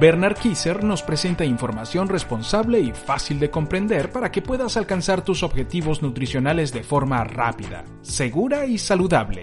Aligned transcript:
Bernard 0.00 0.38
Kisser 0.38 0.82
nos 0.82 1.02
presenta 1.02 1.44
información 1.44 2.08
responsable 2.08 2.80
y 2.80 2.90
fácil 2.90 3.38
de 3.38 3.50
comprender 3.50 4.10
para 4.10 4.32
que 4.32 4.40
puedas 4.40 4.78
alcanzar 4.78 5.22
tus 5.22 5.42
objetivos 5.42 6.00
nutricionales 6.00 6.72
de 6.72 6.82
forma 6.82 7.22
rápida, 7.22 7.84
segura 8.00 8.64
y 8.64 8.78
saludable. 8.78 9.42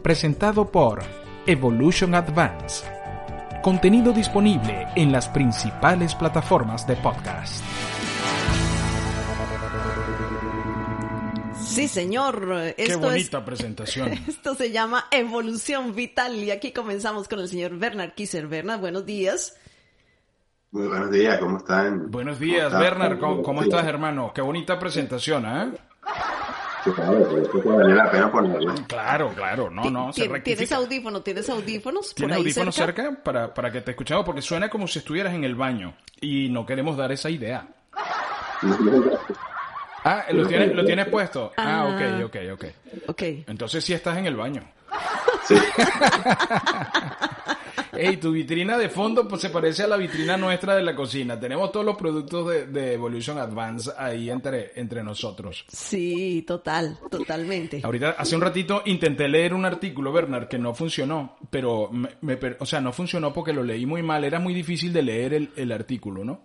Presentado 0.00 0.70
por 0.70 1.02
Evolution 1.44 2.14
Advance. 2.14 2.86
Contenido 3.64 4.12
disponible 4.12 4.86
en 4.94 5.10
las 5.10 5.28
principales 5.28 6.14
plataformas 6.14 6.86
de 6.86 6.94
podcast. 6.94 7.64
Sí, 11.74 11.88
señor. 11.88 12.46
Qué 12.76 12.84
Esto 12.84 12.98
bonita 13.00 13.38
es- 13.38 13.44
presentación. 13.44 14.12
Esto 14.28 14.54
se 14.54 14.70
llama 14.70 15.06
Evolución 15.10 15.94
Vital 15.94 16.34
y 16.36 16.50
aquí 16.50 16.72
comenzamos 16.72 17.28
con 17.28 17.40
el 17.40 17.48
señor 17.48 17.76
Bernard 17.78 18.12
Kisser. 18.14 18.46
Bernard, 18.46 18.80
buenos 18.80 19.04
días. 19.06 19.56
Muy 20.70 20.88
buenos 20.88 21.10
días, 21.12 21.38
¿cómo 21.38 21.58
están? 21.58 22.10
Buenos 22.10 22.38
días, 22.40 22.68
¿Cómo? 22.70 22.80
Bernard. 22.82 23.18
¿Cómo, 23.20 23.42
cómo 23.42 23.62
Sí, 23.62 23.68
estás, 23.68 23.86
hermano? 23.86 24.32
Qué 24.34 24.40
bonita 24.42 24.76
presentación, 24.78 25.46
¿eh? 25.46 25.72
la 26.86 28.10
pena 28.10 28.30
ponerla. 28.30 28.74
Claro, 28.86 29.32
claro. 29.34 29.70
No, 29.70 29.88
no, 29.90 30.12
se 30.12 30.22
Tien- 30.22 30.24
¿Tienes 30.24 30.32
rectifica. 30.32 30.76
audífono? 30.76 31.22
¿Tienes 31.22 31.48
audífonos? 31.48 32.08
por 32.08 32.14
¿Tienes 32.14 32.36
ahí 32.36 32.42
audífonos 32.42 32.74
cerca? 32.74 33.02
cerca, 33.04 33.22
para, 33.22 33.54
para 33.54 33.70
que 33.72 33.80
te 33.80 33.92
escuchemos? 33.92 34.24
Porque 34.24 34.42
suena 34.42 34.68
como 34.68 34.86
si 34.88 34.98
estuvieras 34.98 35.32
en 35.32 35.44
el 35.44 35.54
baño 35.54 35.94
y 36.20 36.48
no 36.50 36.66
queremos 36.66 36.96
dar 36.96 37.10
esa 37.12 37.30
idea. 37.30 37.66
Ah, 40.04 40.26
¿lo 40.30 40.46
tienes, 40.46 40.74
¿lo 40.74 40.84
tienes 40.84 41.08
puesto? 41.08 41.52
Ah, 41.56 41.86
ok, 41.86 42.24
ok, 42.26 42.36
ok. 42.52 42.64
Ok. 43.08 43.22
Entonces 43.46 43.82
sí 43.82 43.94
estás 43.94 44.18
en 44.18 44.26
el 44.26 44.36
baño. 44.36 44.62
Sí, 45.46 45.56
Ey, 47.96 48.16
tu 48.16 48.32
vitrina 48.32 48.76
de 48.78 48.88
fondo 48.88 49.28
pues, 49.28 49.42
se 49.42 49.50
parece 49.50 49.82
a 49.84 49.86
la 49.86 49.96
vitrina 49.96 50.36
nuestra 50.36 50.74
de 50.74 50.82
la 50.82 50.94
cocina. 50.96 51.38
Tenemos 51.38 51.70
todos 51.70 51.86
los 51.86 51.96
productos 51.96 52.48
de, 52.48 52.66
de 52.66 52.94
Evolution 52.94 53.38
Advance 53.38 53.90
ahí 53.96 54.30
entre, 54.30 54.72
entre 54.76 55.02
nosotros. 55.02 55.64
Sí, 55.68 56.42
total, 56.46 56.98
totalmente. 57.10 57.80
Ahorita, 57.84 58.16
hace 58.18 58.34
un 58.34 58.42
ratito 58.42 58.82
intenté 58.86 59.28
leer 59.28 59.54
un 59.54 59.64
artículo, 59.64 60.12
Bernard, 60.12 60.48
que 60.48 60.58
no 60.58 60.74
funcionó, 60.74 61.36
pero, 61.50 61.90
me, 61.92 62.08
me 62.22 62.38
o 62.58 62.66
sea, 62.66 62.80
no 62.80 62.92
funcionó 62.92 63.32
porque 63.32 63.52
lo 63.52 63.62
leí 63.62 63.86
muy 63.86 64.02
mal, 64.02 64.24
era 64.24 64.40
muy 64.40 64.54
difícil 64.54 64.92
de 64.92 65.02
leer 65.02 65.34
el, 65.34 65.50
el 65.56 65.70
artículo, 65.70 66.24
¿no? 66.24 66.42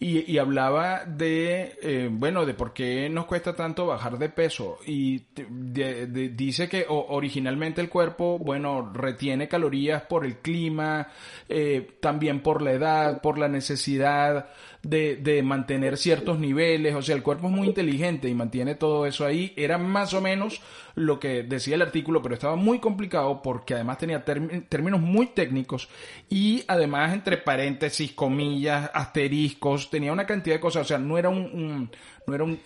Y, 0.00 0.30
y 0.30 0.38
hablaba 0.38 1.04
de, 1.06 1.78
eh, 1.80 2.08
bueno, 2.10 2.44
de 2.44 2.52
por 2.52 2.72
qué 2.74 3.08
nos 3.08 3.26
cuesta 3.26 3.54
tanto 3.54 3.86
bajar 3.86 4.18
de 4.18 4.28
peso. 4.28 4.78
Y 4.86 5.22
de- 5.48 6.06
dice 6.30 6.68
que 6.68 6.84
originalmente 6.88 7.80
el 7.80 7.88
cuerpo, 7.88 8.38
bueno, 8.38 8.90
retiene 8.92 9.48
calorías 9.48 10.02
por 10.02 10.26
el 10.26 10.38
clima, 10.38 11.08
eh, 11.48 11.96
también 12.00 12.40
por 12.40 12.60
la 12.60 12.72
edad, 12.72 13.20
por 13.22 13.38
la 13.38 13.48
necesidad 13.48 14.50
de, 14.82 15.16
de 15.16 15.42
mantener 15.42 15.96
ciertos 15.96 16.38
niveles. 16.38 16.94
O 16.94 17.00
sea, 17.00 17.14
el 17.14 17.22
cuerpo 17.22 17.46
es 17.46 17.52
muy 17.54 17.68
inteligente 17.68 18.28
y 18.28 18.34
mantiene 18.34 18.74
todo 18.74 19.06
eso 19.06 19.24
ahí. 19.24 19.54
Era 19.56 19.78
más 19.78 20.12
o 20.12 20.20
menos 20.20 20.60
lo 20.96 21.18
que 21.18 21.42
decía 21.44 21.74
el 21.76 21.82
artículo, 21.82 22.20
pero 22.20 22.34
estaba 22.34 22.56
muy 22.56 22.78
complicado 22.78 23.40
porque 23.42 23.74
además 23.74 23.98
tenía 23.98 24.24
términos 24.24 25.00
muy 25.00 25.26
técnicos 25.28 25.88
y 26.28 26.62
además 26.68 27.12
entre 27.14 27.36
paréntesis, 27.36 28.12
comillas, 28.12 28.90
asteriscos, 28.94 29.83
tenía 29.90 30.12
una 30.12 30.26
cantidad 30.26 30.56
de 30.56 30.60
cosas. 30.60 30.82
O 30.82 30.84
sea, 30.88 30.98
no 30.98 31.16
era 31.18 31.28
un, 31.28 31.90
no 32.26 32.34
era 32.34 32.44
un, 32.44 32.60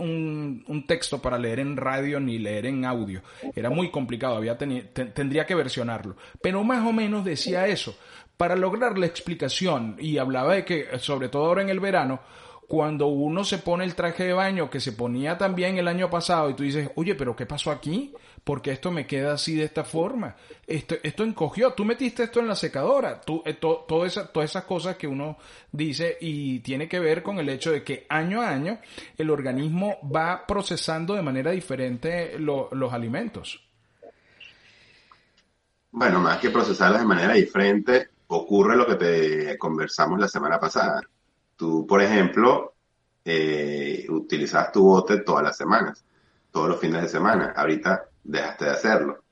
un- 0.66 0.86
texto 0.86 1.20
para 1.20 1.38
leer 1.38 1.60
en 1.60 1.76
radio 1.76 2.18
ni 2.20 2.38
leer 2.38 2.66
en 2.66 2.84
audio. 2.84 3.22
Era 3.54 3.70
muy 3.70 3.90
complicado, 3.90 4.36
había 4.36 4.56
teni- 4.58 4.86
te- 4.92 5.06
tendría 5.06 5.44
que 5.46 5.54
versionarlo. 5.54 6.16
Pero 6.40 6.64
más 6.64 6.86
o 6.86 6.92
menos 6.92 7.24
decía 7.24 7.66
eso. 7.66 7.96
Para 8.36 8.54
lograr 8.54 8.96
la 8.98 9.06
explicación, 9.06 9.96
y 9.98 10.18
hablaba 10.18 10.54
de 10.54 10.64
que, 10.64 10.86
sobre 11.00 11.28
todo 11.28 11.46
ahora 11.46 11.62
en 11.62 11.70
el 11.70 11.80
verano, 11.80 12.20
cuando 12.68 13.06
uno 13.06 13.44
se 13.44 13.58
pone 13.58 13.82
el 13.84 13.94
traje 13.94 14.24
de 14.24 14.32
baño 14.32 14.68
que 14.70 14.78
se 14.78 14.92
ponía 14.92 15.36
también 15.38 15.78
el 15.78 15.88
año 15.88 16.08
pasado 16.10 16.50
y 16.50 16.54
tú 16.54 16.62
dices, 16.62 16.90
oye, 16.96 17.14
pero 17.14 17.34
¿qué 17.34 17.46
pasó 17.46 17.70
aquí? 17.70 18.12
Porque 18.48 18.70
esto 18.70 18.90
me 18.90 19.06
queda 19.06 19.34
así 19.34 19.56
de 19.56 19.64
esta 19.64 19.84
forma. 19.84 20.34
Esto, 20.66 20.94
esto 21.02 21.22
encogió. 21.22 21.74
Tú 21.74 21.84
metiste 21.84 22.22
esto 22.22 22.40
en 22.40 22.48
la 22.48 22.54
secadora. 22.54 23.20
Tú, 23.20 23.42
eh, 23.44 23.52
to- 23.52 23.84
todo 23.86 24.06
esa- 24.06 24.26
todas 24.32 24.48
esas 24.48 24.64
cosas 24.64 24.96
que 24.96 25.06
uno 25.06 25.36
dice 25.70 26.16
y 26.18 26.60
tiene 26.60 26.88
que 26.88 26.98
ver 26.98 27.22
con 27.22 27.38
el 27.38 27.50
hecho 27.50 27.70
de 27.72 27.84
que 27.84 28.06
año 28.08 28.40
a 28.40 28.48
año 28.48 28.78
el 29.18 29.28
organismo 29.28 29.98
va 30.10 30.46
procesando 30.46 31.14
de 31.14 31.20
manera 31.20 31.50
diferente 31.50 32.38
lo- 32.38 32.70
los 32.72 32.90
alimentos. 32.90 33.60
bueno, 35.90 36.20
más 36.20 36.38
que 36.38 36.48
procesarlas 36.50 37.00
de 37.02 37.06
manera 37.06 37.34
diferente, 37.34 38.08
ocurre 38.28 38.76
lo 38.76 38.86
que 38.86 38.94
te 38.94 39.58
conversamos 39.58 40.18
la 40.20 40.28
semana 40.28 40.58
pasada. 40.58 41.02
Tú, 41.56 41.86
por 41.86 42.00
ejemplo, 42.02 42.74
eh, 43.24 44.06
utilizabas 44.08 44.72
tu 44.72 44.84
bote 44.84 45.18
todas 45.20 45.42
las 45.44 45.56
semanas, 45.56 46.02
todos 46.50 46.68
los 46.68 46.80
fines 46.80 47.02
de 47.02 47.08
semana. 47.08 47.52
Ahorita 47.56 48.04
dejaste 48.28 48.66
de 48.66 48.70
hacerlo. 48.70 49.24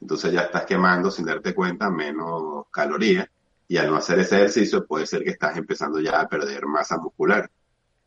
Entonces 0.00 0.32
ya 0.32 0.42
estás 0.42 0.64
quemando 0.64 1.10
sin 1.10 1.26
darte 1.26 1.54
cuenta 1.54 1.90
menos 1.90 2.64
calorías 2.70 3.28
y 3.66 3.76
al 3.76 3.90
no 3.90 3.96
hacer 3.96 4.18
ese 4.20 4.36
ejercicio 4.36 4.86
puede 4.86 5.06
ser 5.06 5.24
que 5.24 5.30
estás 5.30 5.56
empezando 5.56 6.00
ya 6.00 6.20
a 6.20 6.28
perder 6.28 6.66
masa 6.66 6.98
muscular. 6.98 7.50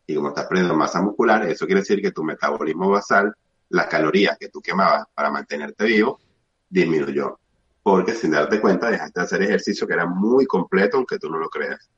Y 0.06 0.16
como 0.16 0.30
estás 0.30 0.46
perdiendo 0.46 0.74
masa 0.74 1.02
muscular, 1.02 1.46
eso 1.48 1.66
quiere 1.66 1.82
decir 1.82 2.02
que 2.02 2.12
tu 2.12 2.24
metabolismo 2.24 2.90
basal, 2.90 3.34
las 3.70 3.88
calorías 3.88 4.38
que 4.38 4.48
tú 4.50 4.62
quemabas 4.62 5.06
para 5.14 5.30
mantenerte 5.30 5.84
vivo, 5.86 6.20
disminuyó. 6.70 7.40
Porque 7.84 8.14
sin 8.14 8.32
darte 8.32 8.62
cuenta 8.62 8.90
dejaste 8.90 9.20
de 9.20 9.26
hacer 9.26 9.42
ejercicio 9.42 9.86
que 9.86 9.94
era 9.94 10.06
muy 10.06 10.46
completo, 10.46 10.98
aunque 10.98 11.20
tú 11.20 11.30
no 11.30 11.38
lo 11.38 11.50
creas. 11.50 11.90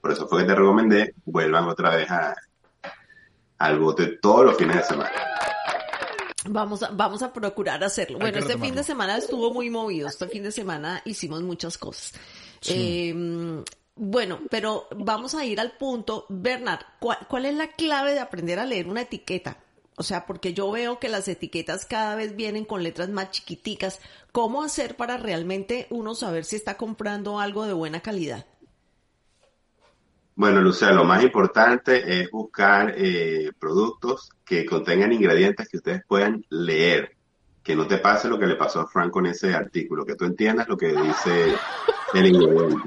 Por 0.00 0.12
eso 0.12 0.28
fue 0.28 0.42
que 0.42 0.48
te 0.48 0.54
recomendé, 0.54 1.14
vuelvan 1.24 1.64
otra 1.64 1.96
vez 1.96 2.08
a, 2.10 2.36
al 3.58 3.78
bote 3.80 4.18
todos 4.20 4.44
los 4.44 4.56
fines 4.56 4.76
de 4.76 4.82
semana. 4.84 5.10
Vamos 6.48 6.82
a, 6.82 6.90
vamos 6.90 7.22
a 7.22 7.32
procurar 7.32 7.82
hacerlo. 7.82 8.18
Bueno, 8.18 8.38
este 8.38 8.58
fin 8.58 8.74
de 8.74 8.82
semana 8.82 9.16
estuvo 9.16 9.52
muy 9.52 9.70
movido. 9.70 10.08
Este 10.08 10.28
fin 10.28 10.42
de 10.42 10.52
semana 10.52 11.02
hicimos 11.04 11.42
muchas 11.42 11.78
cosas. 11.78 12.12
Eh, 12.68 13.14
bueno, 13.94 14.40
pero 14.50 14.88
vamos 14.96 15.34
a 15.34 15.44
ir 15.44 15.58
al 15.58 15.72
punto. 15.72 16.26
Bernard, 16.28 16.80
¿cuál, 17.00 17.18
cuál 17.28 17.46
es 17.46 17.54
la 17.54 17.68
clave 17.68 18.12
de 18.12 18.20
aprender 18.20 18.58
a 18.58 18.66
leer 18.66 18.88
una 18.88 19.02
etiqueta? 19.02 19.58
O 19.96 20.02
sea, 20.02 20.26
porque 20.26 20.52
yo 20.52 20.70
veo 20.70 20.98
que 20.98 21.08
las 21.08 21.26
etiquetas 21.26 21.86
cada 21.86 22.14
vez 22.16 22.36
vienen 22.36 22.66
con 22.66 22.82
letras 22.82 23.08
más 23.08 23.30
chiquiticas. 23.30 24.00
¿Cómo 24.30 24.62
hacer 24.62 24.96
para 24.96 25.16
realmente 25.16 25.86
uno 25.88 26.14
saber 26.14 26.44
si 26.44 26.56
está 26.56 26.76
comprando 26.76 27.40
algo 27.40 27.64
de 27.64 27.72
buena 27.72 28.00
calidad? 28.00 28.44
Bueno, 30.36 30.60
Lucía, 30.60 30.92
lo 30.92 31.04
más 31.04 31.22
importante 31.22 32.20
es 32.20 32.30
buscar 32.30 32.94
eh, 32.94 33.52
productos 33.58 34.30
que 34.44 34.66
contengan 34.66 35.10
ingredientes 35.10 35.66
que 35.66 35.78
ustedes 35.78 36.02
puedan 36.06 36.44
leer. 36.50 37.16
Que 37.62 37.74
no 37.74 37.86
te 37.86 37.96
pase 37.96 38.28
lo 38.28 38.38
que 38.38 38.46
le 38.46 38.56
pasó 38.56 38.80
a 38.80 38.86
Frank 38.86 39.10
con 39.10 39.24
ese 39.24 39.54
artículo, 39.54 40.04
que 40.04 40.14
tú 40.14 40.26
entiendas 40.26 40.68
lo 40.68 40.76
que 40.76 40.88
dice 40.88 41.54
el 42.12 42.26
ingrediente. 42.26 42.86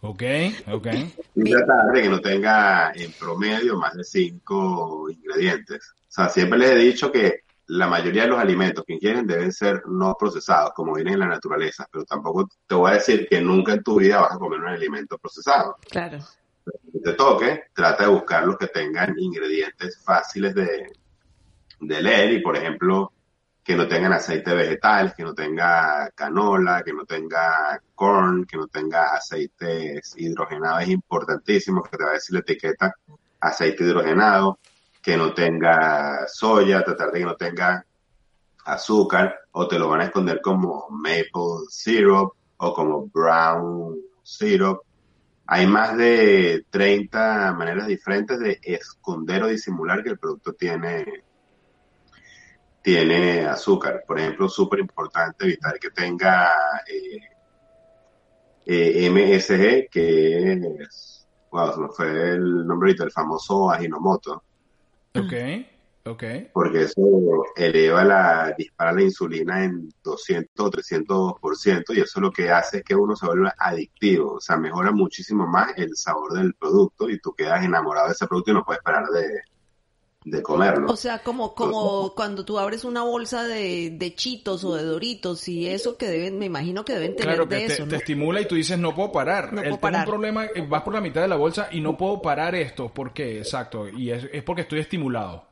Ok, 0.00 0.22
ok. 0.68 0.86
Y 1.34 1.50
tratar 1.50 1.92
de 1.92 2.02
que 2.02 2.08
no 2.08 2.20
tenga 2.20 2.90
en 2.94 3.12
promedio 3.12 3.76
más 3.76 3.94
de 3.94 4.04
cinco 4.04 5.10
ingredientes. 5.10 5.92
O 6.08 6.10
sea, 6.10 6.30
siempre 6.30 6.58
les 6.58 6.70
he 6.70 6.76
dicho 6.76 7.12
que 7.12 7.42
la 7.68 7.86
mayoría 7.86 8.22
de 8.22 8.28
los 8.28 8.38
alimentos 8.38 8.84
que 8.86 8.94
ingieren 8.94 9.26
deben 9.26 9.52
ser 9.52 9.82
no 9.86 10.16
procesados, 10.18 10.72
como 10.74 10.94
vienen 10.94 11.14
en 11.14 11.20
la 11.20 11.28
naturaleza, 11.28 11.86
pero 11.90 12.04
tampoco 12.04 12.48
te 12.66 12.74
voy 12.74 12.90
a 12.90 12.94
decir 12.94 13.26
que 13.28 13.40
nunca 13.40 13.72
en 13.72 13.82
tu 13.82 13.98
vida 13.98 14.20
vas 14.20 14.32
a 14.32 14.38
comer 14.38 14.60
un 14.60 14.68
alimento 14.68 15.18
procesado. 15.18 15.76
Claro. 15.90 16.18
Que 16.92 16.98
te 17.00 17.12
toque, 17.12 17.64
trata 17.74 18.04
de 18.04 18.10
buscar 18.10 18.44
los 18.44 18.56
que 18.56 18.68
tengan 18.68 19.14
ingredientes 19.18 20.02
fáciles 20.02 20.54
de, 20.54 20.92
de 21.80 22.02
leer 22.02 22.32
y, 22.32 22.42
por 22.42 22.56
ejemplo, 22.56 23.12
que 23.62 23.76
no 23.76 23.86
tengan 23.86 24.14
aceite 24.14 24.54
vegetales, 24.54 25.12
que 25.14 25.22
no 25.22 25.34
tenga 25.34 26.10
canola, 26.14 26.82
que 26.82 26.94
no 26.94 27.04
tenga 27.04 27.78
corn, 27.94 28.46
que 28.46 28.56
no 28.56 28.66
tenga 28.66 29.14
aceites 29.14 30.14
hidrogenados. 30.16 30.84
Es 30.84 30.88
importantísimo 30.88 31.82
que 31.82 31.98
te 31.98 32.04
va 32.04 32.10
a 32.10 32.14
decir 32.14 32.32
la 32.32 32.40
etiqueta 32.40 32.94
aceite 33.40 33.84
hidrogenado, 33.84 34.58
que 35.08 35.16
no 35.16 35.32
tenga 35.32 36.28
soya, 36.28 36.84
tratar 36.84 37.10
de 37.10 37.20
que 37.20 37.24
no 37.24 37.34
tenga 37.34 37.82
azúcar, 38.66 39.40
o 39.52 39.66
te 39.66 39.78
lo 39.78 39.88
van 39.88 40.02
a 40.02 40.04
esconder 40.04 40.42
como 40.42 40.86
maple 40.90 41.64
syrup 41.70 42.34
o 42.58 42.74
como 42.74 43.06
brown 43.08 43.96
syrup. 44.22 44.82
Hay 45.46 45.66
más 45.66 45.96
de 45.96 46.66
30 46.68 47.54
maneras 47.54 47.86
diferentes 47.86 48.38
de 48.38 48.60
esconder 48.62 49.44
o 49.44 49.46
disimular 49.46 50.02
que 50.02 50.10
el 50.10 50.18
producto 50.18 50.52
tiene, 50.52 51.24
tiene 52.82 53.46
azúcar. 53.46 54.04
Por 54.06 54.18
ejemplo, 54.18 54.46
súper 54.46 54.80
importante 54.80 55.46
evitar 55.46 55.78
que 55.78 55.88
tenga 55.88 56.50
eh, 56.86 57.18
eh, 58.66 59.08
MSG, 59.08 59.88
que 59.90 60.52
es, 60.82 61.26
wow, 61.50 61.72
se 61.72 61.80
me 61.80 61.88
fue 61.88 62.32
el 62.34 62.66
nombre 62.66 62.90
ahorita, 62.90 63.04
el 63.04 63.10
famoso 63.10 63.70
Ajinomoto. 63.70 64.42
Ok, 65.20 65.32
ok. 66.04 66.24
Porque 66.52 66.82
eso 66.82 67.44
eleva 67.56 68.04
la, 68.04 68.54
dispara 68.56 68.92
la 68.92 69.02
insulina 69.02 69.64
en 69.64 69.92
200 70.02 70.66
o 70.66 70.70
300% 70.70 71.96
y 71.96 72.00
eso 72.00 72.20
lo 72.20 72.30
que 72.30 72.50
hace 72.50 72.78
es 72.78 72.84
que 72.84 72.94
uno 72.94 73.16
se 73.16 73.26
vuelva 73.26 73.54
adictivo, 73.58 74.34
o 74.34 74.40
sea, 74.40 74.56
mejora 74.56 74.92
muchísimo 74.92 75.46
más 75.46 75.72
el 75.76 75.96
sabor 75.96 76.32
del 76.34 76.54
producto 76.54 77.10
y 77.10 77.18
tú 77.18 77.34
quedas 77.34 77.64
enamorado 77.64 78.08
de 78.08 78.12
ese 78.12 78.26
producto 78.26 78.50
y 78.50 78.54
no 78.54 78.64
puedes 78.64 78.82
parar 78.82 79.06
de, 79.08 79.42
de 80.30 80.42
comerlo. 80.42 80.90
O 80.92 80.96
sea, 80.96 81.18
como, 81.20 81.54
como 81.54 82.14
cuando 82.14 82.44
tú 82.44 82.58
abres 82.58 82.84
una 82.84 83.02
bolsa 83.02 83.44
de, 83.44 83.90
de 83.90 84.14
chitos 84.14 84.64
o 84.64 84.74
de 84.74 84.84
doritos 84.84 85.48
y 85.48 85.66
eso 85.68 85.96
que 85.96 86.06
deben, 86.08 86.38
me 86.38 86.46
imagino 86.46 86.84
que 86.84 86.94
deben 86.94 87.16
tener 87.16 87.34
Claro, 87.34 87.46
de 87.46 87.58
que 87.60 87.66
te, 87.66 87.72
eso, 87.74 87.84
¿no? 87.84 87.90
te 87.90 87.96
estimula 87.96 88.40
y 88.40 88.46
tú 88.48 88.54
dices, 88.54 88.78
no 88.78 88.94
puedo 88.94 89.12
parar. 89.12 89.52
No 89.52 89.60
Él 89.62 89.68
puedo 89.70 89.80
parar. 89.80 90.06
un 90.06 90.10
problema, 90.10 90.44
eh, 90.46 90.66
vas 90.68 90.82
por 90.82 90.94
la 90.94 91.00
mitad 91.00 91.22
de 91.22 91.28
la 91.28 91.36
bolsa 91.36 91.68
y 91.70 91.80
no 91.80 91.96
puedo 91.96 92.20
parar 92.22 92.54
esto. 92.54 92.88
¿Por 92.88 93.12
qué? 93.12 93.38
Exacto. 93.38 93.88
Y 93.88 94.10
es, 94.10 94.28
es 94.32 94.42
porque 94.42 94.62
estoy 94.62 94.80
estimulado. 94.80 95.46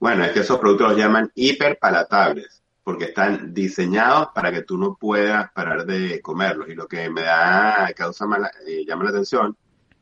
Bueno, 0.00 0.24
es 0.24 0.32
que 0.32 0.40
esos 0.40 0.58
productos 0.58 0.90
los 0.90 0.98
llaman 0.98 1.30
hiperpalatables, 1.34 2.62
porque 2.84 3.06
están 3.06 3.52
diseñados 3.52 4.28
para 4.34 4.52
que 4.52 4.62
tú 4.62 4.78
no 4.78 4.96
puedas 4.98 5.50
parar 5.52 5.84
de 5.84 6.20
comerlos. 6.22 6.68
Y 6.68 6.74
lo 6.74 6.86
que 6.86 7.10
me 7.10 7.22
da, 7.22 7.90
causa 7.96 8.26
mala, 8.26 8.50
eh, 8.66 8.84
llama 8.86 9.04
la 9.04 9.10
atención, 9.10 9.56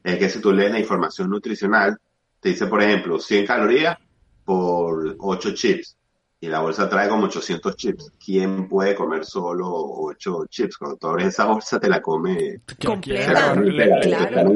es 0.05 0.19
que 0.19 0.29
si 0.29 0.41
tú 0.41 0.53
lees 0.53 0.71
la 0.71 0.79
información 0.79 1.31
nutricional, 1.31 1.99
te 2.41 2.50
dice, 2.50 2.67
por 2.67 2.83
ejemplo, 2.83 3.19
100 3.19 3.47
calorías 3.47 3.97
por 4.44 5.17
8 5.19 5.55
chips. 5.55 5.97
Y 6.38 6.49
la 6.49 6.61
bolsa 6.61 6.88
trae 6.88 7.09
como 7.09 7.25
800 7.25 7.77
chips. 7.77 8.12
¿Quién 8.23 8.69
puede 8.69 8.94
comer 8.94 9.25
solo 9.25 9.69
8 9.73 10.47
chips? 10.50 10.77
Cuando 10.77 10.97
tú 10.99 11.06
abres 11.09 11.29
esa 11.29 11.47
bolsa, 11.47 11.81
te 11.81 11.88
la 11.88 12.03
come. 12.03 12.61
Completa. 12.85 13.55
Claro, 14.03 14.50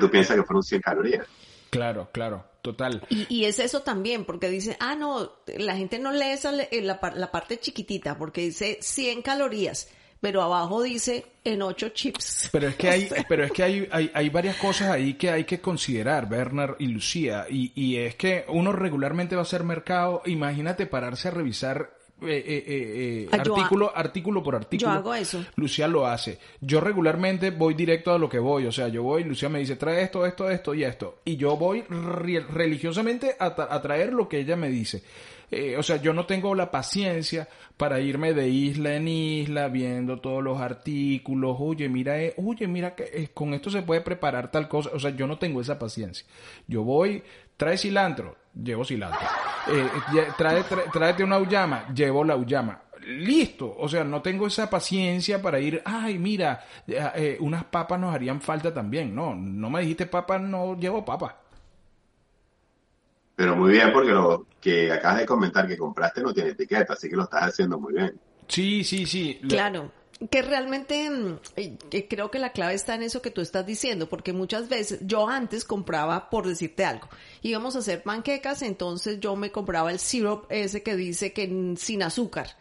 tú 0.00 0.10
piensas 0.10 0.36
que 0.36 0.42
fueron 0.42 0.62
100 0.62 0.80
calorías. 0.82 1.26
Claro, 1.70 2.08
claro, 2.12 2.44
total. 2.62 3.02
Y, 3.08 3.26
y 3.28 3.44
es 3.44 3.58
eso 3.58 3.82
también, 3.82 4.24
porque 4.24 4.48
dice, 4.48 4.76
ah, 4.80 4.94
no, 4.94 5.32
la 5.58 5.76
gente 5.76 5.98
no 5.98 6.12
lee 6.12 6.30
esa, 6.32 6.52
le- 6.52 6.68
la, 6.82 6.98
la 7.14 7.30
parte 7.30 7.58
chiquitita, 7.58 8.18
porque 8.18 8.40
dice 8.42 8.78
100 8.80 9.22
calorías, 9.22 9.88
pero 10.20 10.42
abajo 10.42 10.82
dice 10.82 11.24
en 11.44 11.62
8 11.62 11.90
chips. 11.90 12.48
Pero 12.52 12.68
es 12.68 12.76
que 12.76 12.88
hay, 12.90 13.08
pero 13.28 13.44
es 13.44 13.52
que 13.52 13.62
hay, 13.62 13.88
hay, 13.90 14.10
hay 14.14 14.28
varias 14.30 14.56
cosas 14.56 14.90
ahí 14.90 15.14
que 15.14 15.30
hay 15.30 15.44
que 15.44 15.60
considerar, 15.60 16.28
Bernard 16.28 16.76
y 16.78 16.86
Lucía, 16.88 17.46
y, 17.48 17.72
y 17.74 17.96
es 17.96 18.14
que 18.16 18.44
uno 18.48 18.72
regularmente 18.72 19.34
va 19.36 19.42
a 19.42 19.44
hacer 19.44 19.62
mercado, 19.64 20.22
imagínate 20.26 20.86
pararse 20.86 21.28
a 21.28 21.30
revisar 21.32 21.90
eh, 22.22 22.28
eh, 22.28 22.44
eh, 22.46 22.64
eh, 22.66 23.28
Ah, 23.30 23.36
ha- 23.36 23.40
artículo, 23.42 23.92
artículo 23.94 24.42
por 24.42 24.54
artículo. 24.56 24.90
Yo 24.90 24.96
hago 24.96 25.14
eso. 25.14 25.44
Lucía 25.56 25.86
lo 25.86 26.06
hace. 26.06 26.38
Yo 26.62 26.80
regularmente 26.80 27.50
voy 27.50 27.74
directo 27.74 28.10
a 28.10 28.18
lo 28.18 28.26
que 28.30 28.38
voy. 28.38 28.64
O 28.64 28.72
sea, 28.72 28.88
yo 28.88 29.02
voy, 29.02 29.22
Lucía 29.22 29.50
me 29.50 29.58
dice, 29.58 29.76
trae 29.76 30.00
esto, 30.02 30.24
esto, 30.24 30.50
esto 30.50 30.72
y 30.74 30.82
esto. 30.82 31.20
Y 31.26 31.36
yo 31.36 31.58
voy 31.58 31.82
re- 31.82 32.40
religiosamente 32.40 33.36
a, 33.38 33.54
tra- 33.54 33.66
a 33.70 33.82
traer 33.82 34.14
lo 34.14 34.30
que 34.30 34.38
ella 34.38 34.56
me 34.56 34.70
dice. 34.70 35.02
Eh, 35.50 35.76
o 35.76 35.82
sea, 35.82 35.96
yo 35.96 36.12
no 36.12 36.26
tengo 36.26 36.54
la 36.54 36.70
paciencia 36.70 37.48
para 37.76 38.00
irme 38.00 38.34
de 38.34 38.48
isla 38.48 38.94
en 38.96 39.06
isla 39.08 39.68
viendo 39.68 40.20
todos 40.20 40.42
los 40.42 40.60
artículos. 40.60 41.56
Oye, 41.60 41.88
mira, 41.88 42.20
eh, 42.20 42.34
oye, 42.38 42.66
mira 42.66 42.94
que 42.94 43.04
eh, 43.04 43.28
con 43.32 43.54
esto 43.54 43.70
se 43.70 43.82
puede 43.82 44.00
preparar 44.00 44.50
tal 44.50 44.68
cosa. 44.68 44.90
O 44.92 44.98
sea, 44.98 45.10
yo 45.10 45.26
no 45.26 45.38
tengo 45.38 45.60
esa 45.60 45.78
paciencia. 45.78 46.26
Yo 46.66 46.82
voy, 46.82 47.22
trae 47.56 47.78
cilantro, 47.78 48.36
llevo 48.60 48.84
cilantro. 48.84 49.20
Eh, 49.72 49.88
trae, 50.36 50.62
trae- 50.64 50.90
tráete 50.92 51.22
una 51.24 51.36
auyama, 51.36 51.86
llevo 51.94 52.24
la 52.24 52.34
auyama. 52.34 52.82
Listo, 53.06 53.72
o 53.78 53.88
sea, 53.88 54.02
no 54.02 54.20
tengo 54.20 54.48
esa 54.48 54.68
paciencia 54.68 55.40
para 55.40 55.60
ir, 55.60 55.80
ay, 55.84 56.18
mira, 56.18 56.64
unas 57.38 57.62
papas 57.66 58.00
nos 58.00 58.12
harían 58.12 58.40
falta 58.40 58.74
también. 58.74 59.14
No, 59.14 59.32
no 59.32 59.70
me 59.70 59.80
dijiste 59.82 60.06
papas, 60.06 60.40
no 60.40 60.76
llevo 60.76 61.04
papas. 61.04 61.34
Pero 63.36 63.54
muy 63.54 63.70
bien, 63.72 63.92
porque 63.92 64.10
lo 64.10 64.46
que 64.60 64.90
acabas 64.90 65.18
de 65.18 65.26
comentar 65.26 65.68
que 65.68 65.76
compraste 65.76 66.22
no 66.22 66.32
tiene 66.32 66.50
etiqueta, 66.50 66.94
así 66.94 67.08
que 67.08 67.16
lo 67.16 67.24
estás 67.24 67.42
haciendo 67.44 67.78
muy 67.78 67.92
bien. 67.92 68.18
Sí, 68.48 68.82
sí, 68.82 69.04
sí. 69.06 69.38
La- 69.42 69.48
Claro, 69.48 69.92
que 70.30 70.40
realmente 70.40 71.10
eh, 71.56 71.76
que 71.90 72.08
creo 72.08 72.30
que 72.30 72.38
la 72.38 72.52
clave 72.52 72.72
está 72.72 72.94
en 72.94 73.02
eso 73.02 73.20
que 73.20 73.30
tú 73.30 73.42
estás 73.42 73.66
diciendo, 73.66 74.08
porque 74.08 74.32
muchas 74.32 74.70
veces 74.70 75.00
yo 75.02 75.28
antes 75.28 75.64
compraba, 75.66 76.30
por 76.30 76.46
decirte 76.48 76.86
algo, 76.86 77.08
íbamos 77.42 77.76
a 77.76 77.80
hacer 77.80 78.02
panquecas, 78.02 78.62
entonces 78.62 79.20
yo 79.20 79.36
me 79.36 79.52
compraba 79.52 79.90
el 79.90 79.98
syrup 79.98 80.46
ese 80.48 80.82
que 80.82 80.96
dice 80.96 81.34
que 81.34 81.74
sin 81.76 82.02
azúcar. 82.02 82.56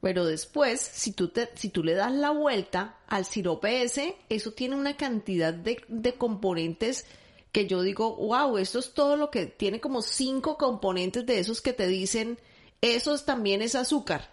Pero 0.00 0.26
después, 0.26 0.80
si 0.80 1.12
tú, 1.12 1.28
te, 1.28 1.48
si 1.54 1.70
tú 1.70 1.82
le 1.82 1.94
das 1.94 2.12
la 2.12 2.30
vuelta 2.30 2.98
al 3.08 3.24
sirope 3.24 3.82
ese, 3.82 4.14
eso 4.28 4.52
tiene 4.52 4.76
una 4.76 4.96
cantidad 4.96 5.52
de, 5.52 5.82
de 5.88 6.14
componentes 6.14 7.06
que 7.54 7.68
yo 7.68 7.82
digo, 7.82 8.16
wow, 8.16 8.58
esto 8.58 8.80
es 8.80 8.94
todo 8.94 9.16
lo 9.16 9.30
que 9.32 9.46
tiene 9.46 9.80
como 9.80 10.02
cinco 10.02 10.58
componentes 10.58 11.26
de 11.26 11.40
esos 11.40 11.62
que 11.62 11.72
te 11.74 11.88
dicen, 11.88 12.38
eso 12.82 13.14
es- 13.14 13.26
también 13.26 13.62
es 13.62 13.76
azúcar. 13.76 14.30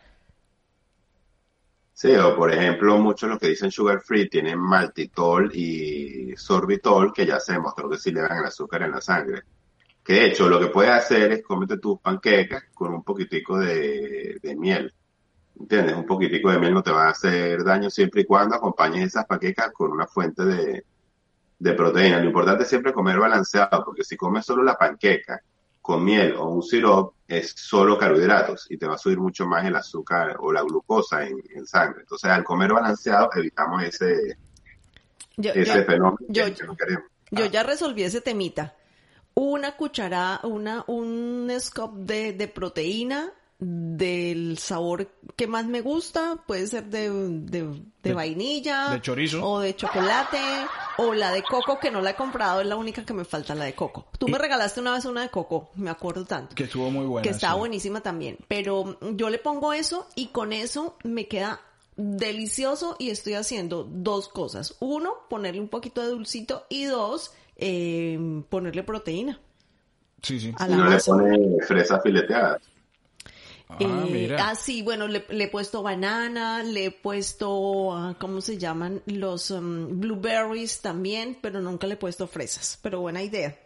Sí, 1.94 2.14
o 2.16 2.36
por 2.36 2.52
ejemplo, 2.52 2.98
muchos 2.98 3.30
los 3.30 3.38
que 3.40 3.50
dicen 3.50 3.70
sugar 3.72 4.02
free 4.02 4.28
tienen 4.30 4.58
maltitol 4.60 5.52
y 5.54 6.36
sorbitol, 6.36 7.14
que 7.14 7.26
ya 7.28 7.40
se 7.40 7.54
demostró 7.54 7.90
que 7.90 7.98
sí 7.98 8.12
le 8.12 8.22
dan 8.22 8.40
el 8.40 8.46
azúcar 8.46 8.82
en 8.84 8.92
la 8.92 9.02
sangre. 9.02 9.44
Que 10.04 10.14
de 10.16 10.26
hecho, 10.28 10.50
lo 10.50 10.60
que 10.60 10.68
puedes 10.68 10.92
hacer 10.92 11.32
es 11.34 11.44
comerte 11.44 11.78
tus 11.80 12.00
panquecas 12.02 12.66
con 12.74 12.94
un 12.94 13.04
poquitico 13.04 13.60
de, 13.60 14.40
de 14.42 14.56
miel. 14.56 14.94
¿Entiendes? 15.60 15.96
Un 15.98 16.06
poquitico 16.08 16.52
de 16.52 16.60
miel 16.60 16.74
no 16.76 16.84
te 16.84 16.92
va 16.92 17.08
a 17.08 17.12
hacer 17.12 17.64
daño 17.64 17.90
siempre 17.90 18.22
y 18.22 18.26
cuando 18.26 18.56
acompañes 18.58 19.06
esas 19.08 19.26
panquecas 19.28 19.72
con 19.74 19.92
una 19.92 20.08
fuente 20.08 20.46
de, 20.46 20.86
de 21.62 21.74
proteína. 21.74 22.20
Lo 22.20 22.26
importante 22.26 22.64
es 22.64 22.70
siempre 22.70 22.92
comer 22.92 23.20
balanceado, 23.20 23.84
porque 23.86 24.04
si 24.04 24.18
comes 24.18 24.46
solo 24.46 24.64
la 24.64 24.76
panqueca 24.78 25.42
con 25.82 26.04
miel 26.04 26.34
o 26.36 26.46
un 26.50 26.64
sirope, 26.64 27.16
es 27.28 27.54
solo 27.56 27.98
carbohidratos 27.98 28.66
y 28.70 28.78
te 28.78 28.88
va 28.88 28.96
a 28.96 28.98
subir 28.98 29.20
mucho 29.20 29.46
más 29.46 29.64
el 29.66 29.76
azúcar 29.76 30.38
o 30.40 30.52
la 30.52 30.62
glucosa 30.64 31.26
en, 31.26 31.38
en 31.56 31.66
sangre. 31.66 32.02
Entonces, 32.02 32.30
al 32.32 32.44
comer 32.44 32.74
balanceado, 32.74 33.30
evitamos 33.36 33.84
ese, 33.84 34.38
Yo, 35.38 35.52
ese 35.54 35.78
yo- 35.80 35.84
fenómeno 35.86 36.18
yo- 36.28 36.54
que 36.56 36.64
no 36.66 36.76
queremos. 36.76 37.04
Yo 37.32 37.46
ya 37.46 37.64
resolví 37.64 38.04
ese 38.04 38.22
temita. 38.22 38.76
Una 39.34 39.78
cucharada, 39.78 40.42
una, 40.44 40.84
un 40.88 41.50
scoop 41.60 41.94
de, 41.96 42.34
de 42.34 42.48
proteína 42.50 43.32
del 43.64 44.58
sabor 44.58 45.08
que 45.36 45.46
más 45.46 45.68
me 45.68 45.82
gusta, 45.82 46.38
puede 46.48 46.66
ser 46.66 46.86
de, 46.86 47.10
de, 47.12 47.62
de 47.64 47.80
De- 48.02 48.14
vainilla, 48.14 48.90
de 48.90 49.02
chorizo. 49.02 49.46
o 49.48 49.60
de 49.60 49.76
chocolate, 49.76 50.40
o 50.98 51.14
la 51.14 51.32
de 51.32 51.44
coco 51.44 51.80
que 51.80 51.92
no 51.92 52.02
la 52.02 52.10
he 52.10 52.16
comprado, 52.16 52.62
es 52.62 52.66
la 52.68 52.76
única 52.76 53.06
que 53.06 53.14
me 53.14 53.24
falta, 53.24 53.54
la 53.54 53.66
de 53.66 53.76
coco. 53.76 54.08
Tú 54.18 54.28
me 54.28 54.40
regalaste 54.40 54.80
una 54.82 54.94
vez 54.94 55.06
una 55.06 55.22
de 55.22 55.30
coco, 55.30 55.70
me 55.76 55.92
acuerdo 55.92 56.26
tanto. 56.26 56.56
Que 56.56 56.64
estuvo 56.64 56.90
muy 56.90 57.06
buena. 57.06 57.22
que 57.24 57.30
está 57.30 57.52
sí. 57.54 57.58
buenísima 57.60 58.02
también. 58.02 58.38
Pero 58.48 58.98
yo 59.14 59.30
le 59.30 59.38
pongo 59.38 59.74
eso 59.74 60.08
y 60.16 60.28
con 60.28 60.54
eso 60.54 60.98
me 61.04 61.28
queda 61.28 61.62
delicioso 61.96 62.96
y 62.98 63.12
estoy 63.12 63.34
haciendo 63.36 63.84
dos 63.84 64.28
cosas. 64.28 64.76
Uno, 64.80 65.14
ponerle 65.30 65.62
un 65.62 65.70
poquito 65.70 66.02
de 66.02 66.08
dulcito 66.08 66.66
y 66.68 66.86
dos, 66.86 67.32
eh, 67.58 68.18
ponerle 68.50 68.82
proteína 68.82 69.40
Sí, 70.24 70.40
sí. 70.40 70.52
a 70.58 70.68
la 70.68 70.78
no 70.78 70.90
le 70.90 70.98
pone 71.00 71.58
fresas 71.68 72.02
fileteadas. 72.02 72.62
Ah, 73.80 74.06
Eh, 74.06 74.10
mira. 74.10 74.50
ah, 74.50 74.56
sí, 74.56 74.82
bueno, 74.84 75.08
le, 75.08 75.26
le 75.30 75.46
he 75.46 75.48
puesto 75.48 75.82
banana, 75.84 76.64
le 76.64 76.86
he 76.86 76.92
puesto, 76.92 77.94
ah, 77.96 78.16
¿cómo 78.20 78.40
se 78.42 78.58
llaman? 78.58 79.02
Los 79.08 79.50
um, 79.52 80.00
blueberries 80.00 80.82
también, 80.82 81.38
pero 81.42 81.62
nunca 81.62 81.88
le 81.88 81.96
he 81.96 81.98
puesto 81.98 82.28
fresas. 82.28 82.78
Pero 82.82 83.02
buena 83.02 83.24
idea. 83.24 83.58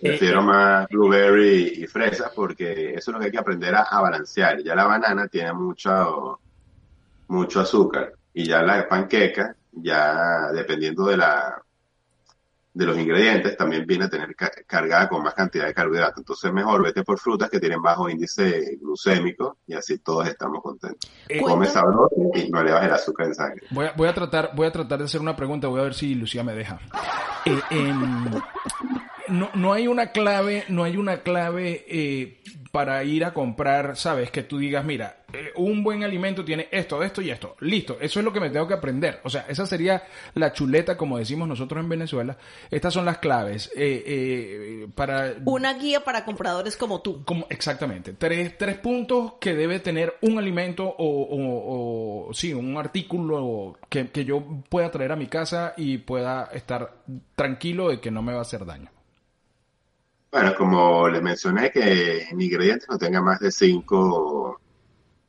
Prefiero 0.00 0.42
más 0.42 0.86
blueberry 0.90 1.82
y 1.82 1.86
fresas 1.86 2.30
porque 2.34 2.94
eso 2.94 3.10
es 3.10 3.14
lo 3.14 3.18
que 3.18 3.26
hay 3.26 3.32
que 3.32 3.38
aprender 3.38 3.74
a, 3.74 3.82
a 3.84 4.00
balancear. 4.02 4.62
Ya 4.62 4.74
la 4.74 4.84
banana 4.84 5.28
tiene 5.28 5.52
mucho, 5.54 6.40
mucho 7.28 7.60
azúcar 7.60 8.14
y 8.34 8.46
ya 8.48 8.62
la 8.62 8.88
panqueca, 8.88 9.56
ya 9.72 10.52
dependiendo 10.52 11.06
de 11.06 11.18
la 11.18 11.63
de 12.74 12.86
los 12.86 12.98
ingredientes, 12.98 13.56
también 13.56 13.86
viene 13.86 14.06
a 14.06 14.08
tener 14.10 14.34
ca- 14.34 14.50
cargada 14.66 15.08
con 15.08 15.22
más 15.22 15.32
cantidad 15.34 15.64
de 15.66 15.72
carbohidratos. 15.72 16.18
Entonces 16.18 16.52
mejor 16.52 16.82
vete 16.82 17.04
por 17.04 17.18
frutas 17.20 17.48
que 17.48 17.60
tienen 17.60 17.80
bajo 17.80 18.08
índice 18.10 18.76
glucémico 18.80 19.58
y 19.66 19.74
así 19.74 19.98
todos 19.98 20.26
estamos 20.26 20.60
contentos. 20.60 21.08
Eh, 21.28 21.40
Come 21.40 21.66
sabroso 21.66 22.10
y 22.34 22.50
no 22.50 22.60
elevas 22.60 22.84
el 22.84 22.92
azúcar 22.92 23.28
en 23.28 23.34
sangre. 23.36 23.66
Voy 23.70 23.86
a, 23.86 23.92
voy 23.96 24.08
a 24.08 24.14
tratar, 24.14 24.50
voy 24.56 24.66
a 24.66 24.72
tratar 24.72 24.98
de 24.98 25.04
hacer 25.04 25.20
una 25.20 25.36
pregunta, 25.36 25.68
voy 25.68 25.80
a 25.80 25.84
ver 25.84 25.94
si 25.94 26.14
Lucía 26.16 26.42
me 26.42 26.52
deja. 26.54 26.80
Eh, 27.46 27.60
em, 27.70 28.24
no, 29.28 29.50
no 29.54 29.72
hay 29.72 29.86
una 29.86 30.12
clave, 30.12 30.64
no 30.68 30.84
hay 30.84 30.96
una 30.96 31.22
clave 31.22 31.84
eh, 31.88 32.40
para 32.74 33.04
ir 33.04 33.24
a 33.24 33.32
comprar, 33.32 33.96
sabes, 33.96 34.32
que 34.32 34.42
tú 34.42 34.58
digas, 34.58 34.84
mira, 34.84 35.18
eh, 35.32 35.52
un 35.54 35.84
buen 35.84 36.02
alimento 36.02 36.44
tiene 36.44 36.66
esto, 36.72 37.04
esto 37.04 37.22
y 37.22 37.30
esto. 37.30 37.54
Listo, 37.60 37.98
eso 38.00 38.18
es 38.18 38.24
lo 38.24 38.32
que 38.32 38.40
me 38.40 38.50
tengo 38.50 38.66
que 38.66 38.74
aprender. 38.74 39.20
O 39.22 39.30
sea, 39.30 39.46
esa 39.48 39.64
sería 39.64 40.02
la 40.34 40.52
chuleta, 40.52 40.96
como 40.96 41.16
decimos 41.18 41.46
nosotros 41.46 41.82
en 41.82 41.88
Venezuela. 41.88 42.36
Estas 42.72 42.92
son 42.92 43.04
las 43.04 43.18
claves. 43.18 43.70
Eh, 43.76 44.02
eh, 44.06 44.88
para... 44.92 45.34
Una 45.44 45.74
guía 45.74 46.02
para 46.02 46.24
compradores 46.24 46.76
como 46.76 47.00
tú. 47.00 47.24
Como, 47.24 47.46
exactamente. 47.48 48.12
Tres, 48.14 48.58
tres 48.58 48.76
puntos 48.78 49.34
que 49.40 49.54
debe 49.54 49.78
tener 49.78 50.16
un 50.22 50.38
alimento 50.38 50.84
o, 50.84 50.96
o, 50.98 52.28
o 52.28 52.34
sí, 52.34 52.52
un 52.52 52.76
artículo 52.76 53.78
que, 53.88 54.08
que 54.08 54.24
yo 54.24 54.44
pueda 54.68 54.90
traer 54.90 55.12
a 55.12 55.16
mi 55.16 55.28
casa 55.28 55.74
y 55.76 55.98
pueda 55.98 56.50
estar 56.52 56.96
tranquilo 57.36 57.88
de 57.88 58.00
que 58.00 58.10
no 58.10 58.20
me 58.20 58.32
va 58.32 58.40
a 58.40 58.42
hacer 58.42 58.66
daño. 58.66 58.93
Bueno, 60.34 60.52
como 60.56 61.08
les 61.08 61.22
mencioné, 61.22 61.70
que 61.70 62.22
en 62.24 62.40
ingredientes 62.40 62.88
no 62.88 62.98
tenga 62.98 63.22
más 63.22 63.38
de 63.38 63.52
cinco, 63.52 64.60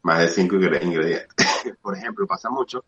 más 0.02 0.20
de 0.20 0.30
cinco 0.30 0.56
ingredientes. 0.56 1.28
Por 1.84 1.96
ejemplo, 1.96 2.26
pasa 2.26 2.50
mucho 2.50 2.84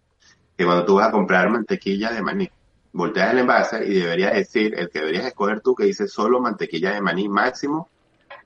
que 0.58 0.66
cuando 0.66 0.84
tú 0.84 0.96
vas 0.96 1.10
a 1.10 1.12
comprar 1.12 1.48
mantequilla 1.48 2.12
de 2.12 2.24
maní, 2.24 2.50
volteas 2.92 3.34
el 3.34 3.38
envase 3.38 3.86
y 3.86 4.00
deberías 4.00 4.34
decir, 4.34 4.74
el 4.80 4.90
que 4.90 4.98
deberías 4.98 5.28
escoger 5.28 5.62
tú, 5.62 5.76
que 5.76 5.84
dice 5.84 6.08
solo 6.08 6.42
mantequilla 6.42 6.94
de 6.94 7.02
maní 7.02 7.30
máximo 7.30 7.88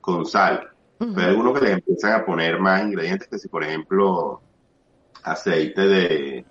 con 0.02 0.26
sal. 0.26 0.70
Pero 0.98 1.22
hay 1.22 1.28
algunos 1.28 1.58
que 1.58 1.66
les 1.66 1.74
empiezan 1.76 2.12
a 2.12 2.26
poner 2.26 2.60
más 2.60 2.84
ingredientes, 2.84 3.30
que 3.30 3.40
si 3.40 3.48
por 3.48 3.64
ejemplo 3.64 4.42
aceite 5.24 5.88
de, 5.88 6.46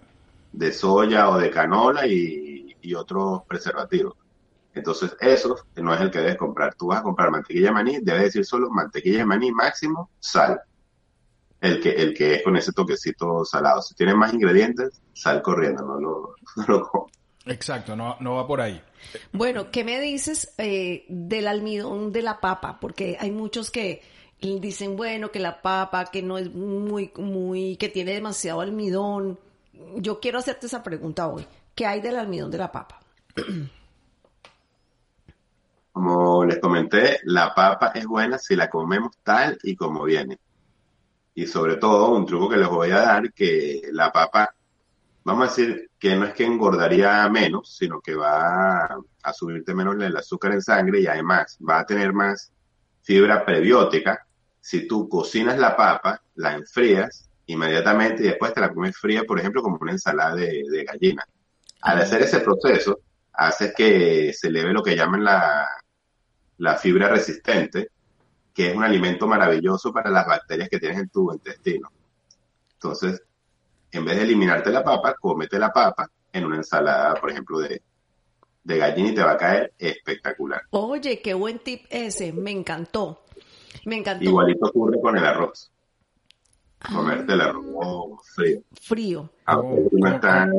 de 0.53 0.73
soya 0.73 1.29
o 1.29 1.37
de 1.37 1.51
canola 1.51 2.07
y, 2.07 2.75
y 2.81 2.95
otros 2.95 3.43
preservativos. 3.47 4.20
Entonces, 4.75 5.17
eso 5.21 5.57
no 5.77 5.95
es 5.95 6.01
el 6.01 6.11
que 6.11 6.21
debes 6.21 6.37
comprar. 6.37 6.75
Tú 6.75 6.89
vas 6.89 7.01
a 7.01 7.03
comprar 7.03 7.31
mantequilla 7.31 7.69
de 7.69 7.73
maní, 7.73 7.99
debes 8.01 8.25
decir 8.25 8.45
solo 8.45 8.71
mantequilla 8.71 9.19
de 9.19 9.25
maní 9.27 9.51
máximo, 9.53 10.11
sal. 10.21 10.61
El 11.61 11.81
que, 11.81 11.91
el 11.91 12.15
que 12.15 12.37
es 12.37 12.43
con 12.43 12.57
ese 12.57 12.73
toquecito 12.73 13.45
salado. 13.45 13.83
Si 13.83 13.95
tiene 13.95 14.15
más 14.15 14.33
ingredientes, 14.33 15.03
sal 15.13 15.43
corriendo, 15.43 15.83
no 15.85 16.01
lo, 16.01 16.35
no 16.57 16.67
lo 16.67 17.07
Exacto, 17.47 17.97
no, 17.97 18.17
no 18.21 18.35
va 18.35 18.47
por 18.47 18.61
ahí. 18.61 18.81
Bueno, 19.33 19.71
¿qué 19.71 19.83
me 19.83 20.01
dices 20.01 20.53
eh, 20.59 21.05
del 21.09 21.49
almidón 21.49 22.13
de 22.13 22.23
la 22.23 22.41
papa? 22.41 22.79
Porque 22.81 23.17
hay 23.19 23.31
muchos 23.31 23.71
que 23.71 24.03
dicen, 24.41 24.97
bueno, 24.97 25.31
que 25.31 25.39
la 25.39 25.63
papa, 25.63 26.07
que 26.07 26.23
no 26.23 26.39
es 26.39 26.53
muy, 26.55 27.13
muy, 27.17 27.77
que 27.77 27.89
tiene 27.89 28.13
demasiado 28.13 28.61
almidón. 28.61 29.39
Yo 29.97 30.21
quiero 30.21 30.39
hacerte 30.39 30.67
esa 30.67 30.83
pregunta 30.83 31.29
hoy. 31.29 31.47
¿Qué 31.75 31.87
hay 31.87 32.01
del 32.01 32.17
almidón 32.17 32.51
de 32.51 32.59
la 32.59 32.71
papa? 32.71 33.01
Como 35.93 36.45
les 36.45 36.59
comenté, 36.61 37.19
la 37.25 37.53
papa 37.55 37.93
es 37.95 38.07
buena 38.07 38.39
si 38.39 38.55
la 38.55 38.71
comemos 38.71 39.17
tal 39.23 39.59
y 39.63 39.75
como 39.75 40.05
viene. 40.05 40.39
Y 41.35 41.47
sobre 41.47 41.77
todo, 41.77 42.13
un 42.15 42.27
truco 42.27 42.49
que 42.49 42.57
les 42.57 42.69
voy 42.69 42.91
a 42.91 43.01
dar, 43.01 43.33
que 43.33 43.83
la 43.93 44.13
papa, 44.13 44.55
vamos 45.25 45.47
a 45.47 45.51
decir 45.51 45.91
que 45.99 46.17
no 46.17 46.27
es 46.27 46.35
que 46.35 46.45
engordaría 46.45 47.29
menos, 47.29 47.77
sino 47.77 48.01
que 48.01 48.15
va 48.15 48.99
a 49.23 49.33
subirte 49.33 49.75
menos 49.75 49.97
el 50.01 50.17
azúcar 50.17 50.53
en 50.53 50.63
sangre 50.63 51.01
y 51.01 51.07
además 51.07 51.59
va 51.69 51.81
a 51.81 51.87
tener 51.87 52.13
más 52.13 52.53
fibra 53.03 53.45
prebiótica. 53.45 54.27
Si 54.61 54.87
tú 54.87 55.09
cocinas 55.09 55.59
la 55.59 55.77
papa, 55.77 56.23
la 56.37 56.55
enfrías 56.55 57.29
inmediatamente 57.47 58.23
y 58.23 58.29
después 58.29 58.55
te 58.55 58.61
la 58.61 58.73
comes 58.73 58.97
fría, 58.97 59.25
por 59.25 59.39
ejemplo, 59.39 59.63
como 59.63 59.79
una 59.81 59.93
ensalada 59.93 60.37
de, 60.37 60.63
de 60.71 60.85
gallina. 60.85 61.25
Al 61.83 61.99
hacer 62.01 62.23
ese 62.23 62.41
proceso, 62.41 63.01
hace 63.33 63.73
que 63.73 64.33
se 64.33 64.49
eleve 64.49 64.73
lo 64.73 64.83
que 64.83 64.95
llaman 64.95 65.25
la, 65.25 65.67
la 66.61 66.77
fibra 66.77 67.09
resistente, 67.09 67.89
que 68.53 68.71
es 68.71 68.77
un 68.77 68.85
alimento 68.85 69.27
maravilloso 69.27 69.93
para 69.93 70.11
las 70.11 70.27
bacterias 70.27 70.69
que 70.69 70.79
tienes 70.79 70.99
en 70.99 71.09
tu 71.09 71.33
intestino. 71.33 71.91
Entonces, 72.75 73.23
en 73.91 74.05
vez 74.05 74.17
de 74.17 74.23
eliminarte 74.25 74.71
la 74.71 74.85
papa, 74.85 75.15
cómete 75.19 75.59
la 75.59 75.73
papa 75.73 76.09
en 76.33 76.45
una 76.45 76.57
ensalada, 76.57 77.15
por 77.15 77.31
ejemplo, 77.31 77.61
de, 77.61 77.83
de 78.63 78.79
gallina 78.79 79.09
y 79.09 79.15
te 79.15 79.23
va 79.23 79.33
a 79.33 79.37
caer 79.39 79.73
espectacular. 79.79 80.63
Oye, 80.71 81.23
qué 81.23 81.33
buen 81.33 81.61
tip 81.61 81.87
ese, 81.89 82.33
me 82.33 82.51
encantó. 82.51 83.25
Me 83.87 83.97
encantó. 83.97 84.25
Igualito 84.25 84.67
ocurre 84.67 85.01
con 85.01 85.17
el 85.17 85.25
arroz. 85.25 85.73
Comerte 86.89 87.35
el 87.35 87.41
arroz 87.43 88.27
frío. 88.35 88.61
Frío. 88.81 89.31
Ah, 89.45 89.57
como, 89.57 89.91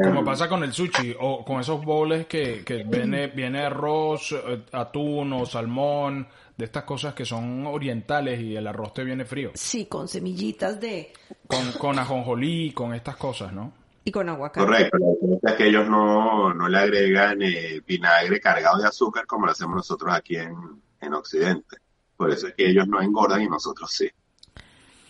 como, 0.03 0.23
pasa 0.23 0.47
con 0.47 0.63
el 0.63 0.71
sushi 0.71 1.15
o 1.19 1.43
con 1.43 1.59
esos 1.59 1.83
bowls 1.83 2.27
que, 2.27 2.63
que 2.63 2.83
viene, 2.83 3.27
viene 3.27 3.65
arroz, 3.65 4.31
eh, 4.33 4.65
atún 4.71 5.33
o 5.33 5.45
salmón, 5.45 6.27
de 6.55 6.65
estas 6.65 6.83
cosas 6.83 7.15
que 7.15 7.25
son 7.25 7.65
orientales 7.65 8.39
y 8.39 8.55
el 8.55 8.67
arroz 8.67 8.93
te 8.93 9.03
viene 9.03 9.25
frío. 9.25 9.51
Sí, 9.55 9.87
con 9.87 10.07
semillitas 10.07 10.79
de... 10.79 11.11
Con, 11.47 11.71
con 11.73 11.97
ajonjolí, 11.97 12.71
con 12.71 12.93
estas 12.93 13.15
cosas, 13.15 13.51
¿no? 13.51 13.73
Y 14.03 14.11
con 14.11 14.29
aguacate. 14.29 14.65
Correcto, 14.65 14.97
la 14.99 15.11
diferencia 15.11 15.49
es 15.49 15.55
que 15.55 15.67
ellos 15.67 15.89
no, 15.89 16.53
no 16.53 16.69
le 16.69 16.77
agregan 16.77 17.41
eh, 17.41 17.81
vinagre 17.85 18.39
cargado 18.39 18.79
de 18.79 18.87
azúcar 18.87 19.25
como 19.25 19.47
lo 19.47 19.53
hacemos 19.53 19.75
nosotros 19.75 20.13
aquí 20.13 20.35
en, 20.35 20.55
en 20.99 21.13
Occidente. 21.13 21.77
Por 22.15 22.31
eso 22.31 22.47
es 22.47 22.53
que 22.53 22.69
ellos 22.69 22.87
no 22.87 23.01
engordan 23.01 23.41
y 23.41 23.47
nosotros 23.47 23.91
sí. 23.91 24.07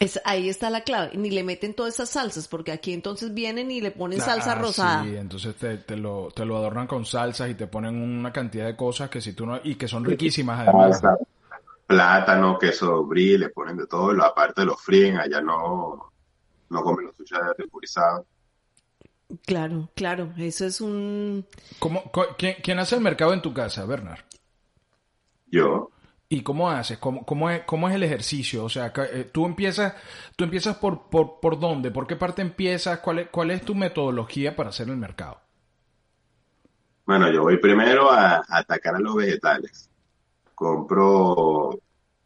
Es, 0.01 0.19
ahí 0.25 0.49
está 0.49 0.71
la 0.71 0.81
clave. 0.81 1.15
Ni 1.15 1.29
le 1.29 1.43
meten 1.43 1.75
todas 1.75 1.93
esas 1.93 2.09
salsas, 2.09 2.47
porque 2.47 2.71
aquí 2.71 2.91
entonces 2.91 3.35
vienen 3.35 3.69
y 3.69 3.81
le 3.81 3.91
ponen 3.91 4.19
salsa 4.19 4.55
rosada. 4.55 5.03
Sí, 5.03 5.15
entonces 5.15 5.55
te, 5.55 5.77
te, 5.77 5.95
lo, 5.95 6.29
te 6.33 6.43
lo 6.43 6.57
adornan 6.57 6.87
con 6.87 7.05
salsas 7.05 7.51
y 7.51 7.53
te 7.53 7.67
ponen 7.67 8.01
una 8.01 8.33
cantidad 8.33 8.65
de 8.65 8.75
cosas 8.75 9.11
que 9.11 9.21
si 9.21 9.33
tú 9.33 9.45
no... 9.45 9.59
Y 9.63 9.75
que 9.75 9.87
son 9.87 10.03
riquísimas 10.03 10.67
además. 10.67 10.99
Plátano, 11.85 12.57
queso 12.57 13.03
brie, 13.03 13.37
le 13.37 13.49
ponen 13.49 13.77
de 13.77 13.85
todo, 13.85 14.11
lo 14.11 14.25
aparte 14.25 14.65
lo 14.65 14.75
fríen, 14.75 15.17
allá 15.19 15.39
no, 15.39 16.11
no 16.69 16.81
comen 16.81 17.05
los 17.05 17.15
sushi 17.15 17.35
temporizados. 17.55 18.25
Claro, 19.45 19.87
claro, 19.93 20.33
eso 20.39 20.65
es 20.65 20.81
un... 20.81 21.45
¿Cómo, 21.77 22.11
quién, 22.39 22.55
¿Quién 22.63 22.79
hace 22.79 22.95
el 22.95 23.01
mercado 23.01 23.33
en 23.33 23.43
tu 23.43 23.53
casa, 23.53 23.85
Bernard? 23.85 24.21
Yo. 25.51 25.90
¿Y 26.33 26.43
cómo 26.43 26.71
haces? 26.71 26.97
¿Cómo, 26.97 27.25
cómo, 27.25 27.49
es, 27.49 27.63
¿Cómo 27.65 27.89
es 27.89 27.95
el 27.95 28.03
ejercicio? 28.03 28.63
O 28.63 28.69
sea, 28.69 28.93
tú 29.33 29.45
empiezas, 29.45 29.95
tú 30.37 30.45
empiezas 30.45 30.77
por, 30.77 31.09
por, 31.09 31.41
por 31.41 31.59
dónde, 31.59 31.91
por 31.91 32.07
qué 32.07 32.15
parte 32.15 32.41
empiezas, 32.41 32.99
cuál 32.99 33.19
es, 33.19 33.27
cuál 33.27 33.51
es 33.51 33.65
tu 33.65 33.75
metodología 33.75 34.55
para 34.55 34.69
hacer 34.69 34.87
el 34.87 34.95
mercado. 34.95 35.41
Bueno, 37.05 37.29
yo 37.29 37.41
voy 37.41 37.57
primero 37.57 38.09
a, 38.09 38.37
a 38.37 38.43
atacar 38.47 38.95
a 38.95 38.99
los 38.99 39.13
vegetales. 39.13 39.89
Compro, 40.55 41.77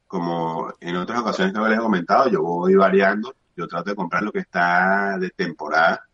como 0.06 0.72
en 0.80 0.98
otras 0.98 1.22
ocasiones 1.22 1.52
que 1.52 1.60
les 1.62 1.80
he 1.80 1.82
comentado, 1.82 2.30
yo 2.30 2.44
voy 2.44 2.76
variando. 2.76 3.34
Yo 3.58 3.68
trato 3.68 3.90
de 3.90 3.96
comprar 3.96 4.22
lo 4.22 4.32
que 4.32 4.40
está 4.42 5.18
de 5.18 5.32
temporada, 5.32 6.08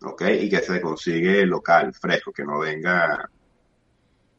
¿ok? 0.00 0.22
Y 0.42 0.48
que 0.48 0.60
se 0.60 0.80
consigue 0.80 1.44
local, 1.44 1.92
fresco, 1.92 2.30
que 2.30 2.44
no 2.44 2.60
venga 2.60 3.28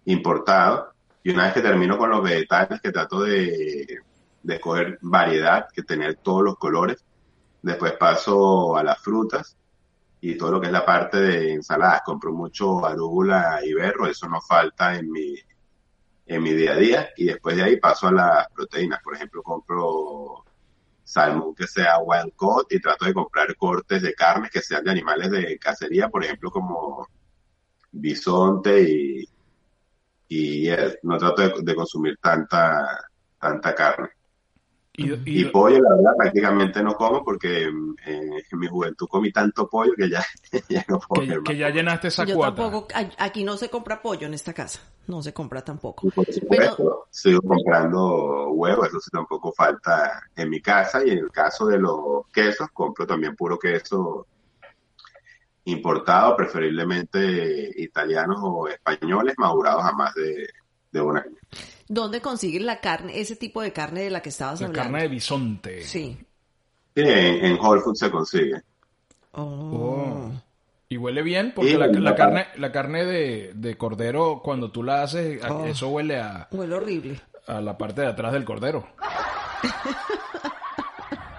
importado 0.06 0.96
y 1.28 1.32
una 1.32 1.44
vez 1.44 1.56
que 1.56 1.62
termino 1.62 1.98
con 1.98 2.10
los 2.10 2.24
vegetales, 2.24 2.80
que 2.80 2.94
trato 2.94 3.20
de, 3.20 4.00
de 4.44 4.56
escoger 4.56 4.98
variedad, 5.02 5.68
que 5.74 5.84
tener 5.84 6.16
todos 6.16 6.42
los 6.42 6.58
colores, 6.58 7.04
después 7.62 7.92
paso 7.98 8.78
a 8.78 8.84
las 8.84 8.98
frutas 9.00 9.58
y 10.22 10.38
todo 10.38 10.52
lo 10.52 10.62
que 10.62 10.68
es 10.68 10.72
la 10.72 10.86
parte 10.86 11.18
de 11.18 11.52
ensaladas. 11.52 12.04
Compro 12.06 12.32
mucho 12.32 12.86
arúgula 12.86 13.60
y 13.62 13.74
berro, 13.74 14.08
eso 14.08 14.30
no 14.30 14.40
falta 14.40 14.96
en 14.96 15.12
mi, 15.12 15.36
en 16.28 16.44
mi 16.44 16.54
día 16.54 16.72
a 16.72 16.78
día. 16.78 17.10
Y 17.18 17.26
después 17.26 17.58
de 17.58 17.64
ahí 17.64 17.76
paso 17.76 18.08
a 18.08 18.14
las 18.14 18.48
proteínas. 18.54 19.02
Por 19.04 19.16
ejemplo, 19.16 19.44
compro 19.44 20.46
salmón 21.04 21.54
que 21.54 21.68
sea 21.68 21.98
wild 22.00 22.32
caught 22.40 22.72
y 22.72 22.80
trato 22.80 23.04
de 23.04 23.14
comprar 23.14 23.54
cortes 23.58 24.02
de 24.02 24.14
carne 24.14 24.48
que 24.50 24.62
sean 24.62 24.86
de 24.86 24.92
animales 24.92 25.30
de 25.30 25.60
cacería, 25.60 26.08
por 26.08 26.24
ejemplo, 26.24 26.50
como 26.52 27.06
bisonte 27.92 28.82
y, 28.82 29.30
y 30.28 30.70
eh, 30.70 31.00
no 31.04 31.18
trato 31.18 31.42
de, 31.42 31.54
de, 31.62 31.76
consumir 31.76 32.18
tanta 32.22 33.08
tanta 33.40 33.74
carne. 33.74 34.10
Y, 35.00 35.42
y, 35.42 35.46
pollo, 35.46 35.80
la 35.80 35.96
verdad, 35.96 36.12
prácticamente 36.18 36.82
no 36.82 36.96
como 36.96 37.24
porque 37.24 37.66
eh, 37.66 38.44
en 38.52 38.60
mi 38.60 38.68
juventud 38.68 39.08
comí 39.08 39.32
tanto 39.32 39.70
pollo 39.70 39.94
que 39.96 40.10
ya, 40.10 40.26
ya 40.70 40.84
no 40.88 41.00
puedo 41.00 41.44
que, 41.44 41.52
que 41.52 41.58
ya 41.58 41.70
llenaste 41.70 42.08
esa 42.08 42.26
Yo 42.26 42.34
cuota. 42.34 42.56
tampoco, 42.56 42.88
aquí 43.20 43.44
no 43.44 43.58
se 43.58 43.70
compra 43.70 44.02
pollo 44.02 44.26
en 44.26 44.34
esta 44.34 44.54
casa, 44.54 44.80
no 45.06 45.22
se 45.22 45.34
compra 45.34 45.64
tampoco. 45.64 46.10
Por 46.10 46.26
supuesto, 46.26 46.76
Pero... 46.78 47.08
sigo 47.12 47.42
comprando 47.42 48.50
huevos, 48.50 48.88
eso 48.88 49.00
sí 49.00 49.12
tampoco 49.12 49.54
falta 49.54 50.20
en 50.36 50.50
mi 50.50 50.60
casa 50.62 51.06
y 51.06 51.12
en 51.12 51.20
el 51.20 51.32
caso 51.32 51.68
de 51.68 51.78
los 51.78 52.26
quesos, 52.34 52.68
compro 52.74 53.06
también 53.06 53.36
puro 53.36 53.60
queso 53.60 54.26
importados, 55.68 56.36
preferiblemente 56.38 57.72
italianos 57.76 58.38
o 58.42 58.68
españoles, 58.68 59.36
madurados 59.38 59.84
a 59.84 59.92
más 59.92 60.14
de, 60.16 60.48
de 60.92 61.02
un 61.02 61.18
año. 61.18 61.36
¿Dónde 61.90 62.22
consigues 62.22 62.62
la 62.62 62.80
carne, 62.80 63.20
ese 63.20 63.36
tipo 63.36 63.62
de 63.62 63.74
carne 63.74 64.02
de 64.02 64.10
la 64.10 64.22
que 64.22 64.30
estabas 64.30 64.62
la 64.62 64.68
hablando? 64.68 64.92
carne 64.92 65.04
de 65.04 65.10
bisonte. 65.10 65.84
Sí. 65.84 66.18
Sí, 66.96 67.02
en, 67.02 67.46
en 67.46 67.60
Whole 67.60 67.82
Foods 67.82 68.00
se 68.00 68.10
consigue. 68.10 68.62
Oh. 69.34 69.44
Oh. 69.44 70.32
Y 70.90 70.96
huele 70.96 71.22
bien 71.22 71.52
porque 71.54 71.78
la, 71.78 71.88
la, 71.88 72.16
carne, 72.16 72.48
la 72.56 72.72
carne 72.72 73.04
de, 73.04 73.52
de, 73.54 73.78
cordero, 73.78 74.42
cuando 74.42 74.72
tú 74.72 74.84
la 74.84 75.04
haces, 75.04 75.44
oh. 75.44 75.66
eso 75.66 75.90
huele 75.90 76.18
a... 76.18 76.48
Huele 76.52 76.76
horrible. 76.76 77.22
A 77.46 77.60
la 77.60 77.78
parte 77.78 78.02
de 78.02 78.08
atrás 78.08 78.32
del 78.32 78.46
cordero. 78.46 78.88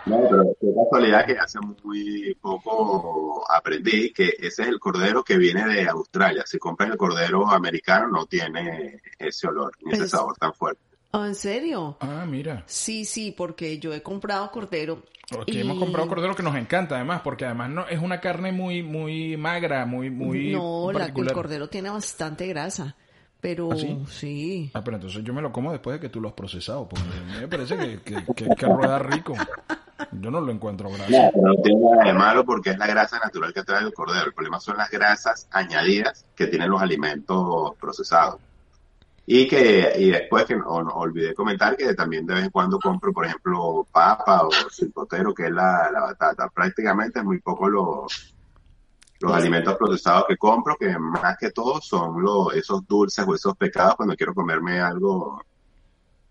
No, 0.08 0.20
pero 0.28 0.56
qué 0.60 0.66
casualidad 0.74 1.26
que 1.26 1.38
hace 1.38 1.58
muy 1.84 2.34
poco 2.40 3.44
aprendí 3.50 4.12
que 4.12 4.28
ese 4.38 4.62
es 4.62 4.68
el 4.68 4.78
cordero 4.78 5.22
que 5.22 5.36
viene 5.36 5.66
de 5.66 5.88
Australia. 5.88 6.44
Si 6.46 6.58
compras 6.58 6.90
el 6.90 6.96
cordero 6.96 7.48
americano 7.50 8.08
no 8.08 8.26
tiene 8.26 9.00
ese 9.18 9.48
olor 9.48 9.72
ni 9.84 9.92
ese 9.92 10.04
Es- 10.04 10.10
sabor 10.10 10.36
tan 10.38 10.52
fuerte. 10.54 10.80
¿Oh, 11.10 11.24
¿En 11.24 11.34
serio? 11.34 11.96
Ah, 12.00 12.26
mira. 12.28 12.62
Sí, 12.66 13.04
sí, 13.06 13.32
porque 13.36 13.78
yo 13.78 13.94
he 13.94 14.02
comprado 14.02 14.50
cordero. 14.50 15.02
Y- 15.46 15.60
hemos 15.60 15.78
comprado 15.78 16.08
cordero 16.08 16.34
que 16.34 16.42
nos 16.42 16.54
encanta 16.56 16.96
además, 16.96 17.22
porque 17.22 17.44
además 17.46 17.70
no 17.70 17.86
es 17.88 18.00
una 18.00 18.20
carne 18.20 18.52
muy 18.52 18.82
muy 18.82 19.36
magra, 19.36 19.84
muy 19.86 20.10
muy 20.10 20.52
No, 20.52 20.90
la- 20.92 21.06
el 21.06 21.32
cordero 21.32 21.68
tiene 21.68 21.90
bastante 21.90 22.46
grasa. 22.46 22.94
Pero 23.40 23.70
¿Ah, 23.72 23.76
sí? 23.76 23.96
sí. 24.10 24.70
Ah, 24.74 24.82
pero 24.82 24.96
entonces 24.96 25.22
yo 25.22 25.32
me 25.32 25.40
lo 25.40 25.52
como 25.52 25.70
después 25.70 25.94
de 25.94 26.00
que 26.00 26.08
tú 26.08 26.20
lo 26.20 26.28
has 26.28 26.34
procesado, 26.34 26.88
porque 26.88 27.04
a 27.06 27.20
mí 27.34 27.40
me 27.40 27.48
parece 27.48 27.76
que, 27.78 28.00
que, 28.00 28.24
que, 28.34 28.54
que 28.54 28.66
rueda 28.66 28.98
rico. 28.98 29.34
Yo 30.12 30.31
no 30.31 30.40
lo 30.40 30.52
encuentro 30.52 30.88
pero 30.90 31.31
no 31.35 31.55
tiene 31.62 31.81
nada 31.90 32.05
de 32.05 32.12
malo 32.14 32.45
porque 32.45 32.71
es 32.71 32.78
la 32.78 32.87
grasa 32.87 33.19
natural 33.19 33.52
que 33.52 33.64
trae 33.64 33.83
el 33.85 33.93
cordero. 33.93 34.26
El 34.26 34.33
problema 34.33 34.61
son 34.61 34.76
las 34.76 34.90
grasas 34.90 35.49
añadidas 35.50 36.25
que 36.37 36.47
tienen 36.47 36.71
los 36.71 36.81
alimentos 36.81 37.75
procesados. 37.81 38.40
Y 39.26 39.47
que 39.47 39.93
y 39.99 40.11
después 40.11 40.47
que 40.47 40.57
no, 40.57 40.83
no- 40.83 40.90
olvidé 40.93 41.35
comentar 41.35 41.76
que 41.76 41.93
también 41.95 42.25
de 42.26 42.35
vez 42.35 42.45
en 42.45 42.50
cuando 42.50 42.78
compro, 42.78 43.12
por 43.12 43.26
ejemplo, 43.26 43.87
papa 43.93 44.43
o 44.47 44.49
chilpotero, 44.71 45.35
que 45.35 45.47
es 45.47 45.50
la, 45.52 45.90
la 45.93 46.00
batata. 46.00 46.49
Prácticamente 46.49 47.19
es 47.19 47.25
muy 47.25 47.40
poco 47.40 47.69
los 47.69 48.35
los 49.21 49.33
alimentos 49.33 49.76
procesados 49.76 50.26
que 50.28 50.37
compro, 50.37 50.76
que 50.76 50.97
más 50.97 51.37
que 51.38 51.50
todo 51.50 51.81
son 51.81 52.23
los, 52.23 52.55
esos 52.55 52.87
dulces 52.87 53.26
o 53.26 53.35
esos 53.35 53.57
pecados 53.57 53.97
cuando 53.97 54.14
quiero 54.14 54.33
comerme 54.33 54.81
algo, 54.81 55.43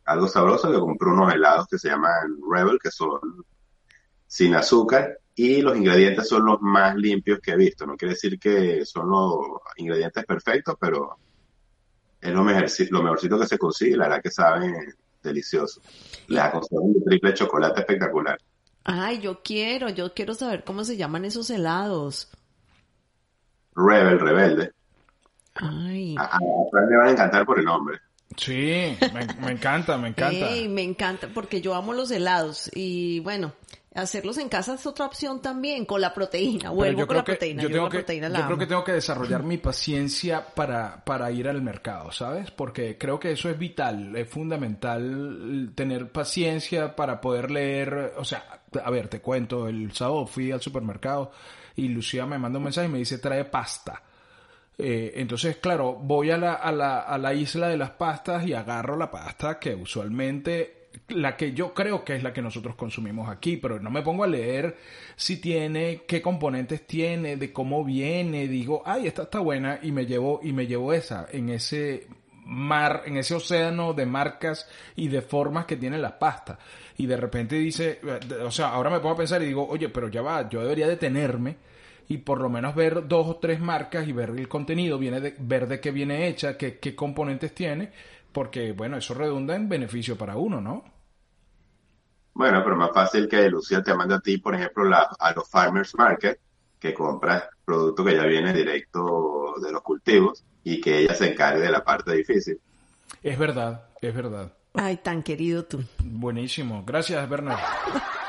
algo 0.06 0.28
sabroso, 0.30 0.72
que 0.72 0.80
compro 0.80 1.12
unos 1.12 1.34
helados 1.34 1.68
que 1.68 1.78
se 1.78 1.90
llaman 1.90 2.38
Rebel, 2.50 2.80
que 2.82 2.90
son 2.90 3.20
sin 4.28 4.54
azúcar, 4.56 5.20
y 5.36 5.62
los 5.62 5.78
ingredientes 5.78 6.28
son 6.28 6.46
los 6.46 6.62
más 6.62 6.96
limpios 6.96 7.40
que 7.40 7.52
he 7.52 7.56
visto. 7.58 7.86
No 7.86 7.96
quiere 7.96 8.16
decir 8.16 8.40
que 8.40 8.86
son 8.86 9.10
los 9.10 9.40
ingredientes 9.78 10.26
perfectos, 10.26 10.76
pero 10.80 11.18
es 12.20 12.32
lo, 12.32 12.44
mejorci- 12.44 12.90
lo 12.90 13.04
mejorcito 13.04 13.40
que 13.40 13.46
se 13.48 13.58
consigue, 13.58 13.96
la 13.96 14.08
verdad 14.08 14.24
que 14.24 14.32
saben 14.32 14.76
delicioso. 15.22 15.82
Les 16.28 16.42
aconsejo 16.42 16.82
un 16.82 17.04
triple 17.04 17.34
chocolate 17.34 17.82
espectacular. 17.82 18.38
Ay, 18.84 19.20
yo 19.20 19.42
quiero, 19.44 19.90
yo 19.90 20.14
quiero 20.14 20.34
saber 20.34 20.64
cómo 20.64 20.84
se 20.84 20.98
llaman 20.98 21.26
esos 21.26 21.50
helados. 21.50 22.30
Rebel, 23.76 24.20
rebelde. 24.20 24.72
Ay. 25.56 26.16
A, 26.18 26.38
a 26.38 26.40
le 26.90 26.98
van 26.98 27.08
a 27.08 27.12
encantar 27.12 27.46
por 27.46 27.60
el 27.60 27.66
nombre. 27.66 28.00
Sí, 28.36 28.96
me, 29.14 29.26
me 29.40 29.52
encanta, 29.52 29.98
me 29.98 30.10
encanta. 30.10 30.50
Ey, 30.50 30.68
me 30.68 30.84
encanta 30.84 31.30
porque 31.34 31.62
yo 31.62 31.76
amo 31.76 31.94
los 31.94 32.12
helados 32.12 32.70
y 32.74 33.20
bueno, 33.22 33.54
hacerlos 33.98 34.38
en 34.38 34.48
casa 34.50 34.76
es 34.76 34.86
otra 34.86 35.06
opción 35.06 35.42
también 35.42 35.86
con 35.86 36.00
la 36.02 36.14
proteína. 36.14 36.70
Vuelvo 36.70 37.00
yo 37.02 37.08
con 37.08 37.16
creo 37.16 37.20
la 37.20 37.24
que- 37.26 37.32
proteína. 37.34 37.62
yo 37.64 37.70
Yo, 37.70 37.74
tengo 37.76 37.86
la 37.86 37.92
que, 37.92 37.98
proteína 37.98 38.28
yo 38.28 38.34
la 38.34 38.40
creo 38.40 38.48
amo. 38.50 38.58
que 38.58 38.66
tengo 38.68 38.84
que 38.84 38.92
desarrollar 38.94 39.44
mi 39.44 39.58
paciencia 39.58 40.46
para, 40.54 41.04
para 41.04 41.32
ir 41.32 41.48
al 41.48 41.62
mercado, 41.62 42.12
¿sabes? 42.12 42.52
Porque 42.52 42.98
creo 42.98 43.20
que 43.20 43.32
eso 43.32 43.50
es 43.50 43.58
vital, 43.58 44.16
es 44.16 44.30
fundamental 44.30 45.72
tener 45.76 46.12
paciencia 46.12 46.96
para 46.96 47.20
poder 47.22 47.52
leer, 47.52 48.14
o 48.18 48.26
sea, 48.26 48.62
a 48.84 48.90
ver, 48.92 49.08
te 49.08 49.22
cuento, 49.22 49.68
el 49.68 49.92
sábado 49.94 50.26
fui 50.28 50.52
al 50.52 50.62
supermercado 50.62 51.32
y 51.76 51.88
Lucía 51.90 52.26
me 52.26 52.38
manda 52.38 52.58
un 52.60 52.64
mensaje 52.66 52.88
y 52.88 52.92
me 52.92 52.98
dice 53.00 53.18
trae 53.20 53.46
pasta. 53.46 54.02
Eh, 54.80 55.14
entonces, 55.16 55.58
claro, 55.58 55.96
voy 55.96 56.30
a 56.30 56.38
la, 56.38 56.54
a, 56.54 56.72
la, 56.72 57.00
a 57.00 57.18
la 57.18 57.34
isla 57.34 57.68
de 57.68 57.78
las 57.78 57.92
pastas 57.92 58.46
y 58.46 58.54
agarro 58.54 58.96
la 58.96 59.10
pasta 59.10 59.58
que 59.58 59.74
usualmente, 59.74 60.77
la 61.10 61.36
que 61.36 61.54
yo 61.54 61.74
creo 61.74 62.04
que 62.04 62.16
es 62.16 62.24
la 62.24 62.34
que 62.34 62.42
nosotros 62.42 62.76
consumimos 62.76 63.30
aquí, 63.30 63.58
pero 63.58 63.80
no 63.80 63.90
me 63.90 64.02
pongo 64.02 64.24
a 64.24 64.28
leer 64.28 64.78
si 65.16 65.38
tiene, 65.38 66.04
qué 66.08 66.22
componentes 66.22 66.86
tiene, 66.86 67.38
de 67.38 67.52
cómo 67.52 67.84
viene, 67.84 68.48
digo, 68.48 68.84
ay, 68.86 69.08
esta 69.08 69.24
está 69.24 69.40
buena 69.40 69.80
y 69.82 69.92
me 69.92 70.06
llevo, 70.06 70.40
y 70.44 70.54
me 70.54 70.68
llevo 70.68 70.94
esa 70.94 71.28
en 71.32 71.50
ese 71.50 72.08
mar, 72.46 73.04
en 73.06 73.18
ese 73.18 73.36
océano 73.36 73.94
de 73.94 74.06
marcas 74.06 74.70
y 74.96 75.10
de 75.10 75.22
formas 75.22 75.66
que 75.66 75.76
tiene 75.76 75.98
la 75.98 76.18
pasta. 76.18 76.58
Y 76.98 77.06
de 77.06 77.18
repente 77.18 77.56
dice, 77.56 78.00
o 78.44 78.52
sea, 78.52 78.70
ahora 78.70 78.90
me 78.90 79.00
pongo 79.00 79.16
a 79.16 79.18
pensar 79.18 79.42
y 79.42 79.48
digo, 79.48 79.68
oye, 79.68 79.90
pero 79.90 80.08
ya 80.08 80.22
va, 80.22 80.50
yo 80.50 80.62
debería 80.62 80.88
detenerme 80.88 81.58
y 82.10 82.18
por 82.20 82.40
lo 82.40 82.50
menos 82.50 82.74
ver 82.74 83.08
dos 83.08 83.28
o 83.28 83.36
tres 83.36 83.60
marcas 83.60 84.08
y 84.08 84.14
ver 84.14 84.30
el 84.30 84.48
contenido, 84.48 84.98
viene 84.98 85.20
de, 85.20 85.36
ver 85.40 85.68
de 85.68 85.80
qué 85.80 85.92
viene 85.92 86.28
hecha, 86.28 86.58
qué, 86.58 86.78
qué 86.80 86.96
componentes 86.96 87.54
tiene, 87.54 87.92
porque 88.38 88.72
bueno, 88.72 88.98
eso 88.98 89.16
redunda 89.16 89.56
en 89.56 89.68
beneficio 89.68 90.16
para 90.16 90.38
uno, 90.38 90.62
¿no? 90.62 90.84
Bueno, 92.36 92.62
pero 92.64 92.76
más 92.76 92.92
fácil 92.94 93.28
que 93.28 93.50
Lucía 93.50 93.82
te 93.82 93.96
manda 93.96 94.18
a 94.18 94.20
ti, 94.20 94.38
por 94.38 94.54
ejemplo, 94.54 94.84
la- 94.84 95.10
a 95.18 95.32
los 95.34 95.50
farmers 95.50 95.96
market, 95.96 96.40
que 96.80 96.94
compras 96.94 97.46
producto 97.66 98.06
que 98.06 98.14
ya 98.16 98.26
viene 98.26 98.54
directo 98.54 99.56
de 99.60 99.72
los 99.72 99.82
cultivos 99.82 100.44
y 100.64 100.80
que 100.80 101.00
ella 101.00 101.16
se 101.16 101.32
encargue 101.32 101.62
de 101.62 101.72
la 101.72 101.84
parte 101.84 102.14
difícil. 102.14 102.60
Es 103.24 103.40
verdad, 103.40 103.88
es 104.04 104.14
verdad. 104.14 104.54
Ay, 104.76 104.98
tan 104.98 105.24
querido 105.24 105.66
tú. 105.66 105.84
Buenísimo. 106.04 106.84
Gracias, 106.86 107.28
Bernard. 107.28 107.58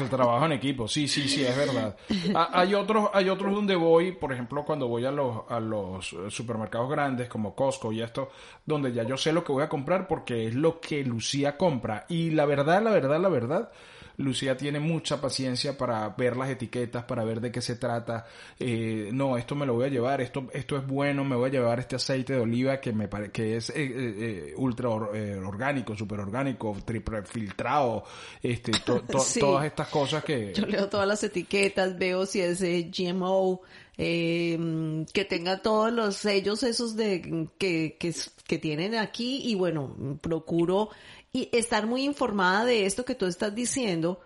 El 0.00 0.08
trabajo 0.08 0.46
en 0.46 0.52
equipo. 0.52 0.88
Sí, 0.88 1.06
sí, 1.08 1.28
sí, 1.28 1.44
es 1.44 1.56
verdad. 1.56 1.96
Ha- 2.34 2.60
Hay 2.60 2.74
otros, 2.74 3.10
hay 3.12 3.28
otros 3.28 3.54
donde 3.54 3.76
voy, 3.76 4.12
por 4.12 4.32
ejemplo, 4.32 4.64
cuando 4.64 4.88
voy 4.88 5.04
a 5.04 5.10
los, 5.10 5.42
a 5.48 5.60
los 5.60 6.12
eh, 6.12 6.16
supermercados 6.30 6.90
grandes 6.90 7.28
como 7.28 7.54
Costco 7.54 7.92
y 7.92 8.02
esto, 8.02 8.30
donde 8.66 8.92
ya 8.92 9.02
yo 9.04 9.16
sé 9.16 9.32
lo 9.32 9.44
que 9.44 9.52
voy 9.52 9.62
a 9.62 9.68
comprar 9.68 10.08
porque 10.08 10.46
es 10.48 10.54
lo 10.54 10.80
que 10.80 11.04
Lucía 11.04 11.56
compra. 11.56 12.04
Y 12.08 12.30
la 12.30 12.44
verdad, 12.46 12.82
la 12.82 12.90
verdad, 12.90 13.20
la 13.20 13.28
verdad, 13.28 13.70
Lucía 14.16 14.56
tiene 14.56 14.78
mucha 14.80 15.20
paciencia 15.20 15.76
para 15.78 16.08
ver 16.10 16.36
las 16.36 16.50
etiquetas, 16.50 17.04
para 17.04 17.24
ver 17.24 17.40
de 17.40 17.50
qué 17.50 17.60
se 17.60 17.76
trata. 17.76 18.26
Eh, 18.58 19.10
no, 19.12 19.36
esto 19.36 19.54
me 19.54 19.66
lo 19.66 19.74
voy 19.74 19.86
a 19.86 19.88
llevar, 19.88 20.20
esto, 20.20 20.48
esto 20.52 20.76
es 20.76 20.86
bueno, 20.86 21.24
me 21.24 21.36
voy 21.36 21.48
a 21.48 21.52
llevar 21.52 21.80
este 21.80 21.96
aceite 21.96 22.34
de 22.34 22.40
oliva 22.40 22.80
que 22.80 22.92
me 22.92 23.08
pare- 23.08 23.30
que 23.30 23.56
es 23.56 23.70
eh, 23.70 23.74
eh, 23.76 24.14
eh, 24.18 24.54
ultra 24.56 24.88
or- 24.90 25.16
eh, 25.16 25.36
orgánico, 25.36 25.96
super 25.96 26.20
orgánico, 26.20 26.76
triple 26.84 27.22
filtrado, 27.24 28.04
este, 28.42 28.72
to- 28.84 29.02
to- 29.02 29.18
Sí. 29.32 29.40
todas 29.40 29.64
estas 29.66 29.88
cosas 29.88 30.22
que 30.24 30.52
Yo 30.54 30.66
leo 30.66 30.88
todas 30.88 31.06
las 31.08 31.22
etiquetas, 31.24 31.98
veo 31.98 32.26
si 32.26 32.40
es 32.40 32.60
GMO, 32.62 33.60
eh, 33.96 35.04
que 35.12 35.24
tenga 35.24 35.62
todos 35.62 35.92
los 35.92 36.16
sellos 36.16 36.62
esos 36.62 36.96
de 36.96 37.48
que, 37.58 37.96
que, 37.98 38.14
que 38.46 38.58
tienen 38.58 38.94
aquí 38.94 39.42
y 39.50 39.54
bueno, 39.54 40.18
procuro 40.20 40.90
y 41.32 41.48
estar 41.52 41.86
muy 41.86 42.04
informada 42.04 42.64
de 42.64 42.86
esto 42.86 43.04
que 43.04 43.14
tú 43.14 43.26
estás 43.26 43.54
diciendo 43.54 44.20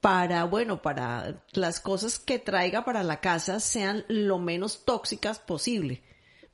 para, 0.00 0.44
bueno, 0.44 0.82
para 0.82 1.44
las 1.52 1.80
cosas 1.80 2.18
que 2.18 2.38
traiga 2.38 2.84
para 2.84 3.02
la 3.02 3.20
casa 3.20 3.60
sean 3.60 4.04
lo 4.08 4.38
menos 4.38 4.84
tóxicas 4.84 5.38
posible. 5.38 6.02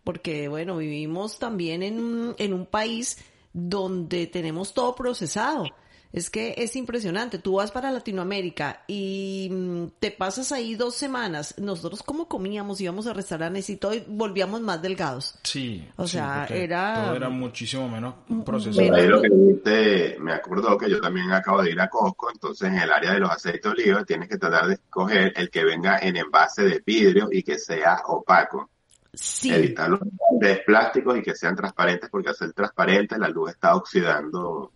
Porque, 0.04 0.48
bueno, 0.48 0.76
vivimos 0.76 1.38
también 1.38 1.82
en, 1.82 2.34
en 2.38 2.52
un 2.52 2.66
país 2.66 3.18
donde 3.52 4.26
tenemos 4.26 4.74
todo 4.74 4.94
procesado. 4.94 5.64
Es 6.10 6.30
que 6.30 6.54
es 6.56 6.74
impresionante. 6.74 7.38
Tú 7.38 7.56
vas 7.56 7.70
para 7.70 7.90
Latinoamérica 7.90 8.82
y 8.86 9.48
mm, 9.52 9.84
te 10.00 10.10
pasas 10.10 10.52
ahí 10.52 10.74
dos 10.74 10.94
semanas. 10.94 11.54
Nosotros 11.58 12.02
cómo 12.02 12.28
comíamos, 12.28 12.80
íbamos 12.80 13.06
a 13.06 13.12
restaurantes 13.12 13.68
y 13.68 13.76
todo 13.76 13.92
y 13.92 14.02
volvíamos 14.08 14.62
más 14.62 14.80
delgados. 14.80 15.34
sí, 15.42 15.86
O 15.96 16.06
sí, 16.06 16.12
sea, 16.16 16.44
porque 16.48 16.64
era- 16.64 17.04
todo 17.04 17.14
era 17.16 17.28
muchísimo 17.28 17.88
menos 17.90 18.14
menos- 18.26 18.44
procesado. 18.44 18.94
Ahí 18.94 19.06
lo 19.06 19.20
que 19.20 19.28
dijiste, 19.28 20.16
me 20.20 20.32
acuerdo 20.32 20.78
que 20.78 20.88
yo 20.88 20.98
también 21.00 21.30
acabo 21.30 21.62
de 21.62 21.72
ir 21.72 21.80
a 21.80 21.90
Costco, 21.90 22.30
entonces 22.32 22.68
en 22.68 22.78
el 22.78 22.90
área 22.90 23.12
de 23.12 23.20
los 23.20 23.30
aceites 23.30 23.62
de 23.62 23.68
oliva 23.68 24.04
tienes 24.04 24.28
que 24.30 24.38
tratar 24.38 24.66
de 24.66 24.74
escoger 24.74 25.32
el 25.36 25.50
que 25.50 25.62
venga 25.64 25.98
en 25.98 26.16
envase 26.16 26.62
de 26.64 26.82
vidrio 26.86 27.28
y 27.30 27.42
que 27.42 27.58
sea 27.58 27.98
opaco. 28.06 28.70
Sí. 29.12 29.52
Evitar 29.52 29.90
los 29.90 30.00
de 30.40 30.56
plásticos 30.64 31.18
y 31.18 31.22
que 31.22 31.34
sean 31.34 31.54
transparentes 31.56 32.08
porque 32.08 32.28
al 32.30 32.34
ser 32.36 32.52
transparentes 32.52 33.18
la 33.18 33.28
luz 33.28 33.50
está 33.50 33.74
oxidando 33.74 34.72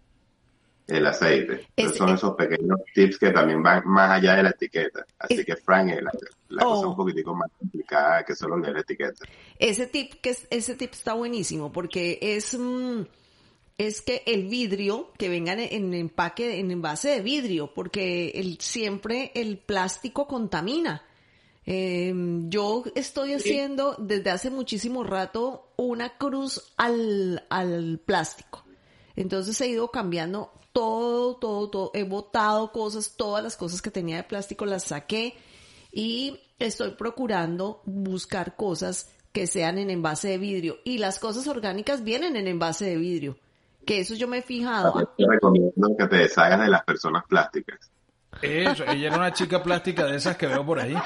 el 0.87 1.07
aceite. 1.07 1.67
Es- 1.77 1.95
son 1.97 2.11
esos 2.11 2.35
pequeños 2.35 2.79
tips 2.95 3.19
que 3.19 3.31
también 3.31 3.63
van 3.63 3.83
más 3.87 4.11
allá 4.11 4.35
de 4.37 4.43
la 4.43 4.51
etiqueta. 4.51 5.05
Así 5.19 5.35
Es- 5.35 5.47
que 5.47 5.57
Frank, 5.57 5.91
eh, 5.91 6.03
la, 6.03 6.11
la 6.49 6.65
cosa 6.65 6.87
Oh. 6.87 6.91
un 6.91 6.97
poquitico 6.97 7.35
más 7.35 7.51
complicada 7.59 8.25
que 8.25 8.35
solo 8.35 8.59
leer 8.59 8.75
la 8.75 8.81
etiqueta. 8.81 9.25
Ese 9.59 9.87
tip 9.87 10.15
que 10.21 10.31
es- 10.31 10.47
ese 10.51 10.75
tip 10.75 10.93
está 10.93 11.15
buenísimo 11.15 11.73
porque 11.73 12.19
es 12.21 12.57
mm, 12.59 13.03
es 13.79 14.03
que 14.03 14.23
el 14.27 14.49
vidrio 14.49 15.11
que 15.19 15.29
venga 15.29 15.55
en, 15.55 15.61
en 15.61 15.95
empaque 15.95 16.59
en 16.61 16.71
envase 16.71 17.09
de 17.09 17.21
vidrio 17.23 17.73
porque 17.75 18.29
el 18.35 18.59
siempre 18.61 19.33
el 19.35 19.59
plástico 19.59 20.27
contamina. 20.27 21.03
Eh, 21.65 22.13
yo 22.49 22.83
estoy 22.97 23.35
haciendo 23.35 23.95
desde 23.99 24.31
hace 24.31 24.51
muchísimo 24.51 25.05
rato 25.05 25.73
una 25.77 26.19
cruz 26.19 26.73
al, 26.77 27.45
al 27.51 28.01
plástico. 28.05 28.65
Entonces 29.15 29.61
he 29.61 29.69
ido 29.69 29.89
cambiando 29.91 30.53
todo, 30.73 31.37
todo, 31.37 31.71
todo. 31.71 31.91
He 31.95 32.05
botado 32.05 32.73
cosas, 32.73 33.15
todas 33.17 33.43
las 33.43 33.57
cosas 33.57 33.83
que 33.83 33.91
tenía 33.91 34.17
de 34.17 34.25
plástico 34.25 34.67
las 34.67 34.85
saqué 34.85 35.35
y 35.93 36.41
estoy 36.59 36.93
procurando 36.93 37.83
buscar 37.85 38.57
cosas 38.57 39.11
que 39.33 39.47
sean 39.47 39.79
en 39.79 39.91
envase 39.91 40.29
de 40.29 40.39
vidrio. 40.39 40.79
Y 40.85 40.99
las 40.99 41.19
cosas 41.19 41.47
orgánicas 41.47 42.05
vienen 42.05 42.37
en 42.37 42.49
envase 42.49 42.87
de 42.87 42.97
vidrio. 42.97 43.39
Que 43.87 44.01
eso 44.01 44.15
yo 44.15 44.29
me 44.29 44.39
he 44.39 44.43
fijado. 44.43 44.93
Te 45.17 45.25
recomiendo 45.29 45.97
que 45.99 46.07
te 46.07 46.17
deshagas 46.17 46.61
de 46.61 46.69
las 46.69 46.85
personas 46.85 47.25
plásticas. 47.29 47.91
Eso, 48.41 48.85
ella 48.85 49.09
era 49.09 49.17
una 49.17 49.33
chica 49.33 49.63
plástica 49.63 50.07
de 50.07 50.17
esas 50.17 50.37
que 50.37 50.47
veo 50.47 50.65
por 50.65 50.79
ahí. 50.79 50.97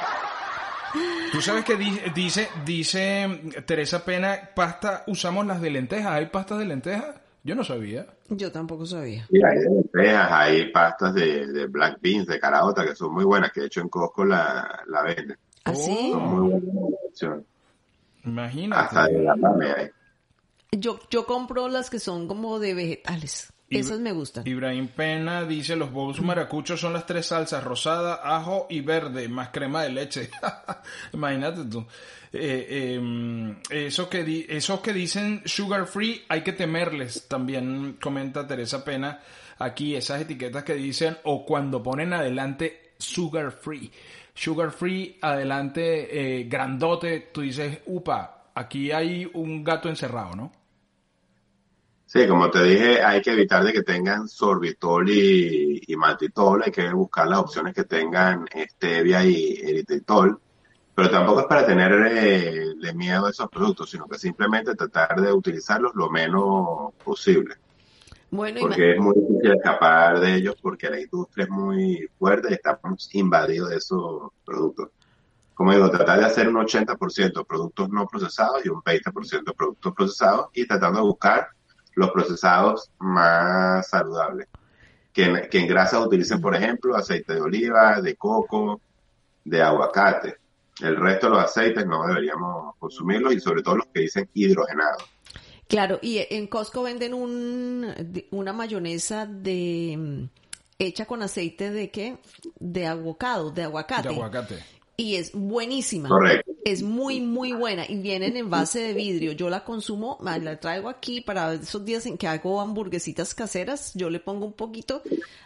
Tú 1.33 1.41
sabes 1.41 1.65
que 1.65 1.77
dice, 2.15 2.49
dice 2.65 3.41
Teresa 3.67 4.05
Pena, 4.05 4.51
pasta, 4.55 5.05
usamos 5.07 5.47
las 5.47 5.61
de 5.61 5.71
lentejas. 5.71 6.13
¿Hay 6.13 6.27
pastas 6.27 6.59
de 6.59 6.67
lentejas? 6.67 7.17
Yo 7.47 7.55
no 7.55 7.63
sabía. 7.63 8.05
Yo 8.29 8.51
tampoco 8.51 8.85
sabía. 8.85 9.25
Sí, 9.31 9.41
hay 9.41 9.59
de 9.61 9.71
lentejas, 9.71 10.33
hay 10.33 10.73
pastas 10.73 11.15
de, 11.15 11.67
black 11.69 12.01
beans, 12.01 12.27
de 12.27 12.41
caraota, 12.41 12.85
que 12.85 12.97
son 12.97 13.15
muy 13.15 13.25
buenas, 13.25 13.53
que 13.53 13.61
de 13.61 13.67
hecho 13.67 13.81
en 13.83 13.89
Costco 13.89 14.25
la, 14.25 14.83
la 14.89 15.03
venden. 15.03 15.39
¿Ah, 15.65 15.73
sí? 15.73 16.11
Son 16.11 16.23
muy 16.25 16.61
buenas 16.61 17.45
Imagínate. 18.25 18.83
Hasta 18.83 19.07
de 19.07 19.23
la 19.23 19.35
hay. 19.77 19.91
Yo, 20.73 20.99
yo 21.09 21.25
compro 21.25 21.69
las 21.69 21.89
que 21.89 22.01
son 22.01 22.27
como 22.27 22.59
de 22.59 22.75
vegetales. 22.75 23.53
Esas 23.71 24.01
me 24.01 24.13
gustan. 24.13 24.47
Ibrahim 24.47 24.89
Pena 24.89 25.45
dice, 25.45 25.77
los 25.77 25.93
bowls 25.93 26.21
maracuchos 26.21 26.81
son 26.81 26.93
las 26.93 27.07
tres 27.07 27.27
salsas, 27.27 27.63
rosada, 27.63 28.21
ajo 28.23 28.67
y 28.71 28.81
verde, 28.81 29.29
más 29.29 29.51
crema 29.51 29.83
de 29.85 29.91
leche. 29.91 30.31
Imagínate 31.13 31.65
tú. 31.65 31.87
Eh, 32.39 32.95
em, 32.95 33.57
eso 33.71 34.09
que 34.09 34.47
esos 34.49 34.81
que 34.81 34.93
dicen 34.93 35.43
sugar 35.45 35.87
free 35.87 36.25
hay 36.29 36.43
que 36.43 36.53
temerles, 36.53 37.27
también 37.29 37.97
comenta 38.01 38.47
Teresa 38.47 38.85
Pena 38.85 39.21
aquí, 39.59 39.95
esas 39.95 40.21
etiquetas 40.21 40.65
que 40.65 40.75
dicen 40.75 41.17
o 41.25 41.45
cuando 41.45 41.83
ponen 41.83 42.13
adelante 42.13 42.93
sugar 42.99 43.53
free. 43.53 43.91
Sugar 44.35 44.71
free, 44.71 45.19
adelante, 45.21 46.41
eh, 46.41 46.45
grandote, 46.45 47.31
tú 47.33 47.41
dices, 47.41 47.81
upa, 47.87 48.51
aquí 48.55 48.93
hay 48.93 49.29
un 49.33 49.65
gato 49.65 49.89
encerrado, 49.89 50.37
¿no? 50.37 50.53
Sí, 52.05 52.27
como 52.29 52.49
te 52.51 52.63
dije, 52.63 53.03
hay 53.03 53.21
que 53.21 53.33
evitar 53.33 53.65
de 53.65 53.73
que 53.73 53.83
tengan 53.83 54.29
sorbitol 54.29 55.11
y, 55.11 55.83
y 55.87 55.97
maltitol, 55.97 56.63
hay 56.65 56.71
que 56.71 56.89
buscar 56.93 57.27
las 57.27 57.41
opciones 57.41 57.75
que 57.75 57.85
tengan 57.85 58.47
stevia 58.71 59.25
y 59.25 59.59
eritritol, 59.61 60.41
pero 60.97 61.11
tampoco 61.11 61.41
es 61.41 61.47
para 61.47 61.67
tenerle 61.67 62.73
eh, 62.73 62.95
miedo 62.95 63.27
a 63.27 63.31
esos 63.31 63.51
productos, 63.51 63.91
sino 63.91 64.09
que 64.09 64.19
simplemente 64.19 64.75
tratar 64.75 65.21
de 65.21 65.31
utilizarlos 65.31 65.95
lo 65.95 66.09
menos 66.09 66.95
posible. 67.05 67.57
Bueno, 68.31 68.61
porque 68.63 68.95
es 68.95 68.99
muy 68.99 69.15
difícil 69.15 69.53
escapar 69.53 70.19
de 70.21 70.37
ellos 70.37 70.57
porque 70.61 70.89
la 70.89 70.99
industria 70.99 71.45
es 71.45 71.51
muy 71.51 72.09
fuerte 72.19 72.49
y 72.51 72.55
estamos 72.55 73.15
invadidos 73.15 73.69
de 73.69 73.77
esos 73.77 74.33
productos. 74.43 74.89
Como 75.53 75.73
digo, 75.73 75.91
tratar 75.91 76.19
de 76.19 76.25
hacer 76.25 76.49
un 76.49 76.55
80% 76.55 77.47
productos 77.47 77.91
no 77.91 78.07
procesados 78.07 78.65
y 78.65 78.71
un 78.71 78.81
20% 78.81 79.55
productos 79.55 79.95
procesados 79.95 80.47
y 80.55 80.67
tratando 80.67 81.01
de 81.01 81.07
buscar 81.07 81.49
los 81.95 82.11
procesados 82.11 82.91
más 83.01 83.87
saludables. 83.87 84.49
Que 85.13 85.25
en, 85.25 85.51
que 85.51 85.59
en 85.59 85.69
grasas 85.69 86.07
utilicen, 86.07 86.41
por 86.41 86.55
ejemplo, 86.55 86.97
aceite 86.97 87.35
de 87.35 87.43
oliva, 87.43 88.01
de 88.01 88.17
coco, 88.17 88.81
de 89.45 89.63
aguacate. 89.63 90.46
El 90.81 90.97
resto 90.97 91.27
de 91.27 91.37
los 91.37 91.45
aceites 91.45 91.87
no 91.87 92.07
deberíamos 92.07 92.77
consumirlos 92.79 93.35
y 93.35 93.41
sobre 93.41 93.63
todo 93.63 93.77
los 93.77 93.87
que 93.87 94.01
dicen 94.01 94.29
hidrogenados. 94.35 95.03
Claro, 95.69 95.99
y 96.01 96.25
en 96.31 96.47
Costco 96.47 96.83
venden 96.83 97.15
un, 97.15 98.25
una 98.31 98.53
mayonesa 98.53 99.27
de 99.27 100.29
hecha 100.79 101.07
con 101.07 101.23
aceite 101.23 101.71
de 101.71 101.91
qué? 101.91 102.19
De 102.61 102.87
avocado, 102.87 103.51
de 103.51 103.65
aguacate. 103.65 104.09
De 104.09 104.15
aguacate 104.15 104.76
y 104.97 105.17
es 105.17 105.33
buenísima. 105.33 106.09
Correcto. 106.09 106.53
Es 106.65 106.83
muy, 106.83 107.21
muy 107.21 107.53
buena 107.53 107.85
y 107.89 107.97
vienen 107.97 108.37
en 108.37 108.51
base 108.51 108.81
de 108.81 108.93
vidrio. 108.93 109.33
Yo 109.33 109.51
la 109.51 109.65
consumo, 109.65 110.19
la 110.21 110.59
traigo 110.59 110.89
aquí 110.89 111.21
para 111.21 111.55
esos 111.55 111.85
días 111.85 112.07
en 112.07 112.19
que 112.19 112.27
hago 112.27 112.61
hamburguesitas 112.61 113.35
caseras. 113.35 113.93
Yo 113.95 114.11
le 114.11 114.19
pongo 114.19 114.47
un 114.47 114.55
poquito 114.55 115.03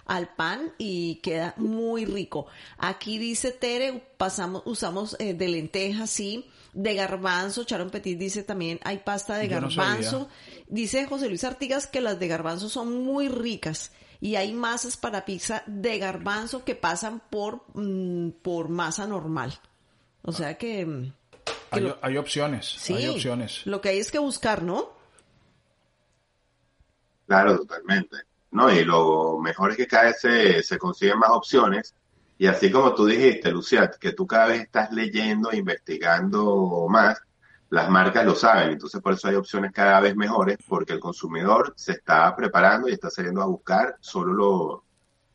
al 0.07 0.35
pan 0.35 0.73
y 0.79 1.17
queda 1.17 1.55
muy 1.57 2.05
rico. 2.07 2.47
Aquí 2.79 3.19
dice 3.19 3.51
Tere, 3.51 4.03
pasamos, 4.17 4.63
usamos 4.65 5.17
eh, 5.19 5.35
de 5.35 5.49
lentejas, 5.49 6.11
sí. 6.11 6.47
De 6.73 6.95
garbanzo, 6.95 7.65
Charon 7.65 7.91
Petit 7.91 8.17
dice 8.17 8.45
también 8.45 8.79
hay 8.85 8.99
pasta 8.99 9.37
de 9.37 9.49
garbanzo. 9.49 10.29
dice 10.69 11.05
José 11.07 11.29
Luis 11.29 11.43
Artigas 11.43 11.89
que 11.89 12.01
las 12.01 12.21
de 12.21 12.29
garbanzo 12.29 12.69
son 12.69 13.03
muy 13.03 13.27
ricas 13.29 13.91
y 14.21 14.37
hay 14.37 14.53
masas 14.53 14.97
para 14.97 15.25
pizza 15.25 15.63
de 15.67 15.99
garbanzo 15.99 16.65
que 16.65 16.75
pasan 16.75 17.21
por, 17.31 17.63
mm, 17.75 18.31
por 18.43 18.69
masa 18.69 19.07
normal. 19.07 19.59
O 20.23 20.33
sea 20.33 20.59
que... 20.59 20.85
Mm, 20.85 21.13
hay, 22.03 22.17
opciones, 22.17 22.67
sí, 22.67 22.95
hay 22.95 23.09
opciones. 23.09 23.65
Lo 23.65 23.81
que 23.81 23.91
hay 23.91 23.99
es 23.99 24.11
que 24.11 24.19
buscar, 24.19 24.63
¿no? 24.63 24.91
Claro, 27.27 27.59
totalmente. 27.59 28.17
No, 28.51 28.73
y 28.73 28.85
lo 28.85 29.39
mejor 29.39 29.71
es 29.71 29.77
que 29.77 29.87
cada 29.87 30.07
vez 30.07 30.21
se, 30.21 30.63
se 30.65 30.79
consiguen 30.79 31.21
más 31.21 31.31
opciones. 31.31 31.95
Y 32.39 32.47
así 32.49 32.73
como 32.73 32.93
tú 32.95 33.07
dijiste, 33.07 33.53
Luciat, 33.53 33.97
que 33.99 34.13
tú 34.13 34.27
cada 34.27 34.47
vez 34.47 34.63
estás 34.63 34.91
leyendo, 34.91 35.53
investigando 35.53 36.87
más, 36.89 37.23
las 37.71 37.89
marcas 37.89 38.25
lo 38.25 38.35
saben, 38.35 38.71
entonces 38.73 39.01
por 39.01 39.15
eso 39.15 39.29
hay 39.29 39.37
opciones 39.37 39.73
cada 39.73 40.01
vez 40.01 40.17
mejores, 40.17 40.59
porque 40.69 40.93
el 40.93 41.01
consumidor 41.01 41.73
se 41.77 41.93
está 41.93 42.35
preparando 42.35 42.89
y 42.89 42.93
está 42.93 43.11
saliendo 43.11 43.41
a 43.43 43.47
buscar 43.47 43.97
solo 44.01 44.85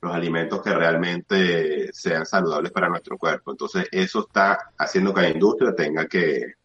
los 0.02 0.14
alimentos 0.14 0.62
que 0.62 0.74
realmente 0.74 1.92
sean 1.94 2.26
saludables 2.26 2.72
para 2.72 2.90
nuestro 2.90 3.18
cuerpo. 3.18 3.52
Entonces 3.52 3.88
eso 3.90 4.28
está 4.28 4.72
haciendo 4.78 5.14
que 5.14 5.22
la 5.22 5.30
industria 5.30 5.74
tenga 5.74 6.08
que, 6.08 6.56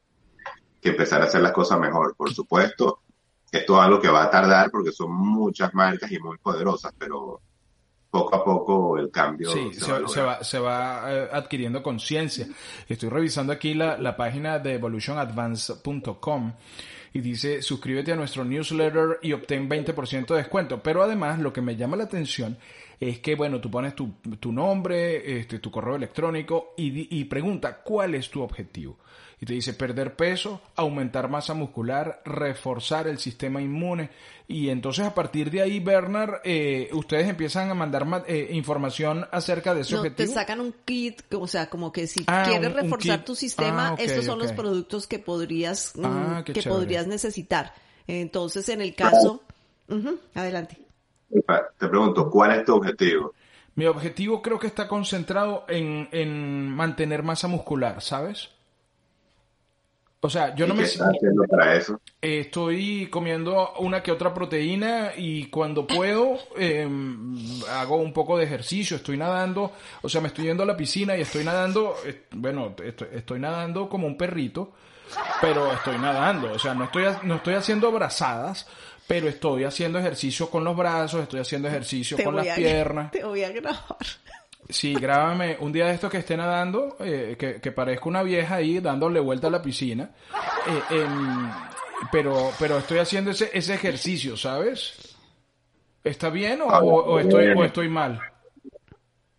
que 0.80 0.88
empezar 0.90 1.22
a 1.22 1.26
hacer 1.26 1.40
las 1.40 1.52
cosas 1.52 1.78
mejor. 1.78 2.16
Por 2.16 2.34
supuesto, 2.34 3.02
esto 3.50 3.74
es 3.76 3.80
algo 3.80 4.00
que 4.00 4.10
va 4.10 4.24
a 4.24 4.30
tardar 4.30 4.70
porque 4.72 4.90
son 4.92 5.12
muchas 5.12 5.72
marcas 5.72 6.10
y 6.10 6.18
muy 6.18 6.36
poderosas, 6.38 6.92
pero 6.98 7.40
poco 8.10 8.34
a 8.34 8.44
poco 8.44 8.89
el 9.00 9.10
cambio 9.10 9.50
se, 9.50 10.22
va, 10.22 10.44
se, 10.44 10.58
va, 10.58 11.04
eh, 11.08 11.28
adquiriendo 11.32 11.82
conciencia. 11.82 12.46
Estoy 12.88 13.08
revisando 13.08 13.52
aquí 13.52 13.74
la, 13.74 13.98
la 13.98 14.16
página 14.16 14.58
de 14.58 14.74
evolutionadvance.com 14.74 16.52
y 17.12 17.20
dice 17.20 17.62
suscríbete 17.62 18.12
a 18.12 18.16
nuestro 18.16 18.44
newsletter 18.44 19.18
y 19.22 19.32
obtén 19.32 19.68
20% 19.68 20.26
de 20.26 20.36
descuento. 20.36 20.82
Pero 20.82 21.02
además 21.02 21.38
lo 21.38 21.52
que 21.52 21.60
me 21.60 21.76
llama 21.76 21.96
la 21.96 22.04
atención 22.04 22.56
es 22.98 23.20
que, 23.20 23.34
bueno, 23.34 23.60
tú 23.60 23.70
pones 23.70 23.94
tu, 23.94 24.12
tu 24.38 24.52
nombre, 24.52 25.40
este, 25.40 25.58
tu 25.58 25.70
correo 25.70 25.96
electrónico 25.96 26.74
y, 26.76 27.18
y 27.18 27.24
pregunta 27.24 27.78
cuál 27.82 28.14
es 28.14 28.30
tu 28.30 28.42
objetivo 28.42 28.98
y 29.40 29.46
te 29.46 29.54
dice 29.54 29.72
perder 29.72 30.16
peso, 30.16 30.60
aumentar 30.76 31.30
masa 31.30 31.54
muscular, 31.54 32.20
reforzar 32.26 33.08
el 33.08 33.18
sistema 33.18 33.62
inmune. 33.62 34.10
Y 34.46 34.68
entonces 34.68 35.06
a 35.06 35.14
partir 35.14 35.50
de 35.50 35.62
ahí, 35.62 35.80
Bernard, 35.80 36.40
eh, 36.44 36.90
ustedes 36.92 37.26
empiezan 37.26 37.70
a 37.70 37.74
mandar 37.74 38.06
eh, 38.26 38.50
información 38.52 38.89
acerca 39.30 39.74
de 39.74 39.82
ese 39.82 39.94
no, 39.94 40.00
objetivo. 40.00 40.28
Te 40.28 40.34
sacan 40.34 40.60
un 40.60 40.74
kit, 40.84 41.22
o 41.34 41.46
sea, 41.46 41.68
como 41.68 41.92
que 41.92 42.06
si 42.06 42.24
ah, 42.26 42.44
quieres 42.46 42.72
reforzar 42.72 43.24
tu 43.24 43.34
sistema, 43.34 43.90
ah, 43.90 43.94
estos 43.98 44.24
son 44.24 44.38
los 44.38 44.52
productos 44.52 45.06
que 45.06 45.18
podrías, 45.18 45.92
mm, 45.96 46.04
ah, 46.04 46.42
que 46.44 46.62
podrías 46.62 47.06
necesitar. 47.06 47.74
Entonces, 48.06 48.68
en 48.68 48.80
el 48.80 48.94
caso, 48.94 49.42
adelante. 50.34 50.78
Te 51.78 51.88
pregunto, 51.88 52.28
¿cuál 52.30 52.58
es 52.58 52.64
tu 52.64 52.74
objetivo? 52.74 53.34
Mi 53.76 53.86
objetivo 53.86 54.42
creo 54.42 54.58
que 54.58 54.66
está 54.66 54.88
concentrado 54.88 55.64
en, 55.68 56.08
en 56.12 56.68
mantener 56.68 57.22
masa 57.22 57.46
muscular, 57.46 58.02
¿sabes? 58.02 58.50
O 60.22 60.28
sea, 60.28 60.54
yo 60.54 60.66
no 60.66 60.74
me... 60.74 60.84
haciendo 60.84 61.44
para 61.48 61.76
eso? 61.76 61.98
estoy 62.20 63.06
comiendo 63.06 63.72
una 63.78 64.02
que 64.02 64.12
otra 64.12 64.34
proteína 64.34 65.12
y 65.16 65.46
cuando 65.46 65.86
puedo 65.86 66.38
em, 66.56 67.34
hago 67.70 67.96
un 67.96 68.12
poco 68.12 68.36
de 68.36 68.44
ejercicio, 68.44 68.98
estoy 68.98 69.16
nadando, 69.16 69.72
o 70.02 70.08
sea, 70.10 70.20
me 70.20 70.28
estoy 70.28 70.44
yendo 70.44 70.62
a 70.62 70.66
la 70.66 70.76
piscina 70.76 71.16
y 71.16 71.22
estoy 71.22 71.42
nadando, 71.42 71.96
bueno, 72.32 72.74
estoy, 73.14 73.40
nadando 73.40 73.88
como 73.88 74.06
un 74.06 74.18
perrito, 74.18 74.72
pero 75.40 75.72
estoy 75.72 75.96
nadando, 75.96 76.52
o 76.52 76.58
sea, 76.58 76.74
no 76.74 76.84
estoy, 76.84 77.04
no 77.22 77.36
estoy 77.36 77.54
haciendo 77.54 77.90
brazadas, 77.90 78.68
pero 79.06 79.26
estoy 79.26 79.64
haciendo 79.64 79.98
ejercicio 79.98 80.50
con 80.50 80.64
los 80.64 80.76
brazos, 80.76 81.22
estoy 81.22 81.40
haciendo 81.40 81.68
ejercicio 81.68 82.18
con 82.22 82.36
las 82.36 82.46
piernas. 82.48 83.10
Te 83.12 83.24
voy 83.24 83.42
a 83.42 83.50
grabar. 83.50 83.96
Sí, 84.72 84.94
grábame 84.94 85.56
un 85.60 85.72
día 85.72 85.86
de 85.86 85.94
estos 85.94 86.10
que 86.10 86.18
esté 86.18 86.36
nadando, 86.36 86.96
eh, 87.00 87.36
que, 87.38 87.60
que 87.60 87.72
parezca 87.72 88.08
una 88.08 88.22
vieja 88.22 88.56
ahí 88.56 88.80
dándole 88.80 89.20
vuelta 89.20 89.48
a 89.48 89.50
la 89.50 89.62
piscina. 89.62 90.10
Eh, 90.90 91.06
pero, 92.10 92.50
pero 92.58 92.78
estoy 92.78 92.98
haciendo 92.98 93.30
ese, 93.30 93.50
ese 93.52 93.74
ejercicio, 93.74 94.36
¿sabes? 94.36 95.16
¿Está 96.02 96.30
bien 96.30 96.62
o, 96.62 96.70
ah, 96.70 97.20
estoy, 97.20 97.48
o 97.48 97.64
estoy 97.64 97.88
mal? 97.88 98.20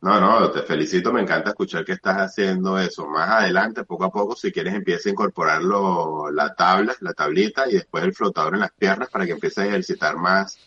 No, 0.02 0.20
no, 0.20 0.50
te 0.50 0.64
felicito, 0.64 1.14
me 1.14 1.22
encanta 1.22 1.52
escuchar 1.52 1.86
que 1.86 1.94
estás 1.94 2.18
haciendo 2.18 2.78
eso. 2.80 3.08
Más 3.08 3.30
adelante, 3.30 3.84
poco 3.84 4.06
a 4.06 4.12
poco, 4.12 4.36
si 4.36 4.52
quieres, 4.52 4.74
empieza 4.74 5.10
a 5.10 5.12
incorporarlo 5.12 6.32
la 6.32 6.56
tabla, 6.56 6.96
la 7.02 7.14
tablita 7.14 7.70
y 7.70 7.74
después 7.74 8.04
el 8.04 8.14
flotador 8.14 8.56
en 8.56 8.62
las 8.62 8.72
piernas 8.72 9.10
para 9.10 9.26
que 9.26 9.34
empieces 9.34 9.60
a 9.60 9.68
ejercitar 9.68 10.18
más 10.18 10.58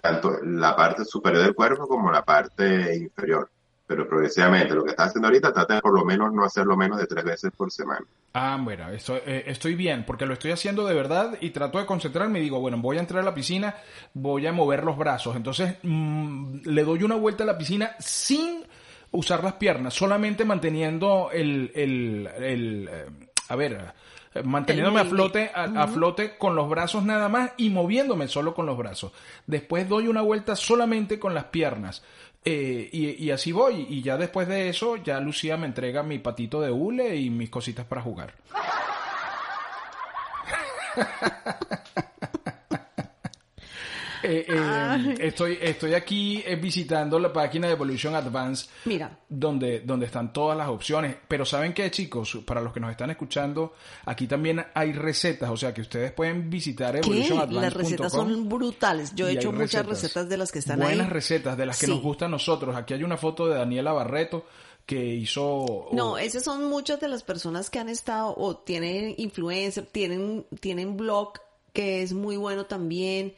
tanto 0.00 0.38
la 0.42 0.76
parte 0.76 1.04
superior 1.04 1.44
del 1.44 1.54
cuerpo 1.54 1.88
como 1.88 2.10
la 2.10 2.24
parte 2.24 2.94
inferior. 2.96 3.48
Pero 3.86 4.08
progresivamente. 4.08 4.74
Lo 4.74 4.84
que 4.84 4.90
estás 4.90 5.08
haciendo 5.08 5.28
ahorita, 5.28 5.52
trata 5.52 5.74
de 5.74 5.80
por 5.80 5.94
lo 5.94 6.04
menos 6.04 6.32
no 6.32 6.44
hacerlo 6.44 6.76
menos 6.76 6.98
de 6.98 7.06
tres 7.06 7.24
veces 7.24 7.52
por 7.56 7.70
semana. 7.70 8.06
Ah, 8.32 8.58
bueno, 8.60 8.88
estoy, 8.90 9.20
eh, 9.26 9.44
estoy 9.46 9.74
bien, 9.74 10.04
porque 10.06 10.26
lo 10.26 10.32
estoy 10.32 10.52
haciendo 10.52 10.86
de 10.86 10.94
verdad 10.94 11.36
y 11.40 11.50
trato 11.50 11.78
de 11.78 11.86
concentrarme 11.86 12.40
y 12.40 12.42
digo, 12.42 12.60
bueno, 12.60 12.78
voy 12.78 12.96
a 12.96 13.00
entrar 13.00 13.22
a 13.22 13.24
la 13.24 13.34
piscina, 13.34 13.76
voy 14.14 14.46
a 14.46 14.52
mover 14.52 14.84
los 14.84 14.96
brazos. 14.96 15.36
Entonces, 15.36 15.76
mm, 15.82 16.60
le 16.64 16.84
doy 16.84 17.02
una 17.02 17.16
vuelta 17.16 17.44
a 17.44 17.46
la 17.46 17.58
piscina 17.58 17.92
sin 17.98 18.64
usar 19.10 19.44
las 19.44 19.54
piernas, 19.54 19.94
solamente 19.94 20.44
manteniendo 20.44 21.30
el, 21.32 21.70
el, 21.74 22.28
el 22.38 22.88
eh, 22.90 23.06
a 23.48 23.56
ver, 23.56 23.94
manteniéndome 24.42 25.00
a 25.00 25.04
flote, 25.04 25.50
a, 25.54 25.86
flote 25.86 26.36
con 26.36 26.56
los 26.56 26.68
brazos 26.68 27.04
nada 27.04 27.28
más 27.28 27.52
y 27.56 27.70
moviéndome 27.70 28.26
solo 28.26 28.54
con 28.54 28.66
los 28.66 28.76
brazos. 28.76 29.12
Después 29.46 29.88
doy 29.88 30.08
una 30.08 30.22
vuelta 30.22 30.56
solamente 30.56 31.18
con 31.18 31.34
las 31.34 31.44
piernas. 31.44 32.02
Eh, 32.44 32.90
y, 32.92 33.24
y, 33.24 33.30
así 33.30 33.52
voy. 33.52 33.86
Y 33.88 34.02
ya 34.02 34.18
después 34.18 34.46
de 34.48 34.68
eso, 34.68 34.96
ya 34.96 35.18
Lucía 35.20 35.56
me 35.56 35.66
entrega 35.66 36.02
mi 36.02 36.18
patito 36.18 36.60
de 36.60 36.70
hule 36.70 37.16
y 37.16 37.30
mis 37.30 37.48
cositas 37.48 37.86
para 37.86 38.02
jugar. 38.02 38.34
Eh, 44.26 44.46
eh, 44.48 45.14
estoy, 45.20 45.58
estoy 45.60 45.92
aquí 45.92 46.42
eh, 46.46 46.56
visitando 46.56 47.18
la 47.18 47.30
página 47.30 47.66
de 47.66 47.74
Evolution 47.74 48.14
Advance. 48.14 48.68
Mira. 48.86 49.18
Donde, 49.28 49.80
donde 49.80 50.06
están 50.06 50.32
todas 50.32 50.56
las 50.56 50.68
opciones. 50.68 51.16
Pero 51.28 51.44
¿saben 51.44 51.74
qué, 51.74 51.90
chicos? 51.90 52.38
Para 52.46 52.62
los 52.62 52.72
que 52.72 52.80
nos 52.80 52.90
están 52.90 53.10
escuchando, 53.10 53.74
aquí 54.06 54.26
también 54.26 54.64
hay 54.72 54.92
recetas. 54.92 55.50
O 55.50 55.56
sea, 55.56 55.74
que 55.74 55.82
ustedes 55.82 56.12
pueden 56.12 56.48
visitar 56.48 56.96
evolutionadvance.com. 56.96 57.62
Las 57.62 57.74
recetas 57.74 58.12
son 58.12 58.48
brutales. 58.48 59.14
Yo 59.14 59.28
he 59.28 59.32
hecho 59.32 59.52
muchas 59.52 59.84
recetas. 59.84 60.28
de 60.28 60.36
las 60.38 60.50
que 60.50 60.60
están 60.60 60.80
ahí. 60.80 60.88
Buenas 60.88 61.10
recetas, 61.10 61.56
de 61.56 61.66
las 61.66 61.78
que 61.78 61.86
nos 61.86 62.00
gustan 62.00 62.28
a 62.28 62.30
nosotros. 62.32 62.74
Aquí 62.76 62.94
hay 62.94 63.04
una 63.04 63.18
foto 63.18 63.46
de 63.46 63.56
Daniela 63.56 63.92
Barreto 63.92 64.46
que 64.86 65.02
hizo... 65.14 65.88
No, 65.92 66.18
esas 66.18 66.44
son 66.44 66.68
muchas 66.68 67.00
de 67.00 67.08
las 67.08 67.22
personas 67.22 67.70
que 67.70 67.78
han 67.78 67.88
estado 67.88 68.34
o 68.36 68.56
tienen 68.56 69.14
influencer, 69.16 69.86
tienen, 69.86 70.46
tienen 70.60 70.96
blog 70.96 71.32
que 71.72 72.02
es 72.02 72.12
muy 72.12 72.36
bueno 72.36 72.66
también 72.66 73.34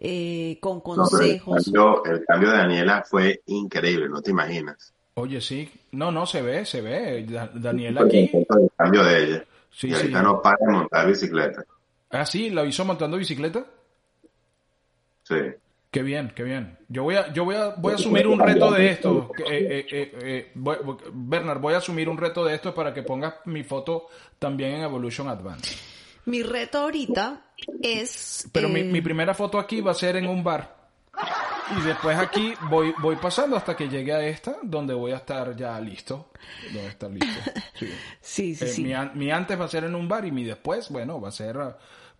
eh, 0.00 0.58
con 0.60 0.80
consejos. 0.80 1.66
el, 1.66 2.24
cambio, 2.24 2.50
de 2.50 2.56
Daniela 2.56 3.04
fue 3.08 3.42
increíble, 3.46 4.08
no 4.08 4.22
te 4.22 4.30
imaginas. 4.30 4.94
Oye, 5.14 5.40
sí, 5.40 5.70
no, 5.92 6.10
no, 6.10 6.24
se 6.24 6.40
ve, 6.40 6.64
se 6.64 6.80
ve. 6.80 7.26
Daniela 7.54 8.02
aquí. 8.02 8.30
El 8.32 8.70
cambio 8.74 9.04
de 9.04 9.24
ella. 9.24 9.44
Sí, 9.70 9.88
y 9.88 9.94
ahorita 9.94 10.22
no 10.22 10.40
para 10.40 10.56
de 10.60 10.72
montar 10.72 11.06
bicicleta. 11.06 11.62
Ah, 12.10 12.24
sí, 12.24 12.50
¿la 12.50 12.62
avisó 12.62 12.84
montando 12.84 13.18
bicicleta? 13.18 13.64
Sí. 15.22 15.36
Qué 15.90 16.02
bien, 16.02 16.32
qué 16.34 16.44
bien. 16.44 16.78
Yo 16.88 17.02
voy 17.02 17.16
a, 17.16 17.32
yo 17.32 17.44
voy 17.44 17.56
a, 17.56 17.74
voy 17.76 17.92
a 17.92 17.96
asumir 17.96 18.26
un 18.26 18.38
reto 18.38 18.70
de 18.70 18.90
esto. 18.90 19.32
Eh, 19.38 19.86
eh, 19.90 20.12
eh, 20.22 20.52
Bernard, 20.54 21.60
voy 21.60 21.74
a 21.74 21.78
asumir 21.78 22.08
un 22.08 22.16
reto 22.16 22.44
de 22.44 22.54
esto 22.54 22.72
para 22.72 22.94
que 22.94 23.02
pongas 23.02 23.34
mi 23.44 23.64
foto 23.64 24.06
también 24.38 24.76
en 24.76 24.82
Evolution 24.82 25.28
Advance. 25.28 25.99
Mi 26.30 26.44
reto 26.44 26.78
ahorita 26.78 27.42
es... 27.82 28.48
Pero 28.52 28.68
mi, 28.68 28.84
mi, 28.84 29.00
primera 29.00 29.34
foto 29.34 29.58
aquí 29.58 29.80
va 29.80 29.90
a 29.90 29.94
ser 29.94 30.16
en 30.16 30.28
un 30.28 30.44
bar. 30.44 30.76
Y 31.76 31.82
después 31.82 32.16
aquí 32.16 32.54
voy, 32.68 32.94
voy 33.00 33.16
pasando 33.16 33.56
hasta 33.56 33.76
que 33.76 33.88
llegue 33.88 34.12
a 34.12 34.24
esta, 34.24 34.56
donde 34.62 34.94
voy 34.94 35.10
a 35.10 35.16
estar 35.16 35.56
ya 35.56 35.78
listo. 35.80 36.30
Donde 36.72 36.86
estar 36.86 37.10
listo. 37.10 37.50
Sí, 38.20 38.54
sí, 38.54 38.66
sí. 38.68 38.82
Mi, 38.84 38.92
mi, 39.14 39.30
antes 39.32 39.58
va 39.58 39.64
a 39.64 39.68
ser 39.68 39.84
en 39.84 39.94
un 39.96 40.08
bar 40.08 40.24
y 40.24 40.30
mi 40.30 40.44
después, 40.44 40.88
bueno, 40.88 41.20
va 41.20 41.28
a 41.28 41.32
ser 41.32 41.56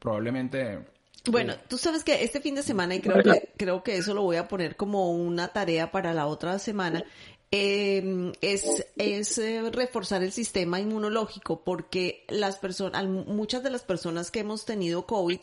probablemente... 0.00 0.84
Bueno, 1.26 1.54
tú 1.68 1.78
sabes 1.78 2.02
que 2.02 2.24
este 2.24 2.40
fin 2.40 2.54
de 2.54 2.62
semana, 2.62 2.94
y 2.94 3.00
creo 3.00 3.22
que, 3.22 3.50
creo 3.56 3.82
que 3.82 3.96
eso 3.96 4.14
lo 4.14 4.22
voy 4.22 4.36
a 4.36 4.48
poner 4.48 4.74
como 4.74 5.12
una 5.12 5.48
tarea 5.48 5.92
para 5.92 6.14
la 6.14 6.26
otra 6.26 6.58
semana, 6.58 7.04
eh, 7.50 8.32
es, 8.40 8.86
es 8.96 9.38
eh, 9.38 9.62
reforzar 9.72 10.22
el 10.22 10.32
sistema 10.32 10.80
inmunológico 10.80 11.64
porque 11.64 12.24
las 12.28 12.56
personas, 12.56 13.04
muchas 13.06 13.62
de 13.62 13.70
las 13.70 13.82
personas 13.82 14.30
que 14.30 14.40
hemos 14.40 14.64
tenido 14.64 15.06
COVID, 15.06 15.40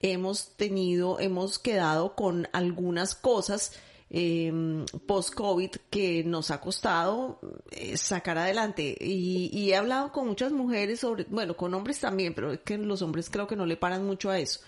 hemos 0.00 0.56
tenido, 0.56 1.20
hemos 1.20 1.58
quedado 1.58 2.14
con 2.14 2.48
algunas 2.52 3.14
cosas 3.14 3.72
eh, 4.14 4.84
post-COVID 5.06 5.70
que 5.88 6.22
nos 6.22 6.50
ha 6.50 6.60
costado 6.60 7.40
eh, 7.70 7.96
sacar 7.96 8.36
adelante. 8.36 8.94
Y, 9.00 9.48
y, 9.52 9.70
he 9.70 9.76
hablado 9.76 10.12
con 10.12 10.28
muchas 10.28 10.52
mujeres 10.52 11.00
sobre, 11.00 11.24
bueno, 11.24 11.56
con 11.56 11.72
hombres 11.72 11.98
también, 11.98 12.34
pero 12.34 12.52
es 12.52 12.60
que 12.60 12.76
los 12.76 13.00
hombres 13.00 13.30
creo 13.30 13.46
que 13.46 13.56
no 13.56 13.64
le 13.64 13.78
paran 13.78 14.04
mucho 14.04 14.28
a 14.28 14.38
eso. 14.38 14.60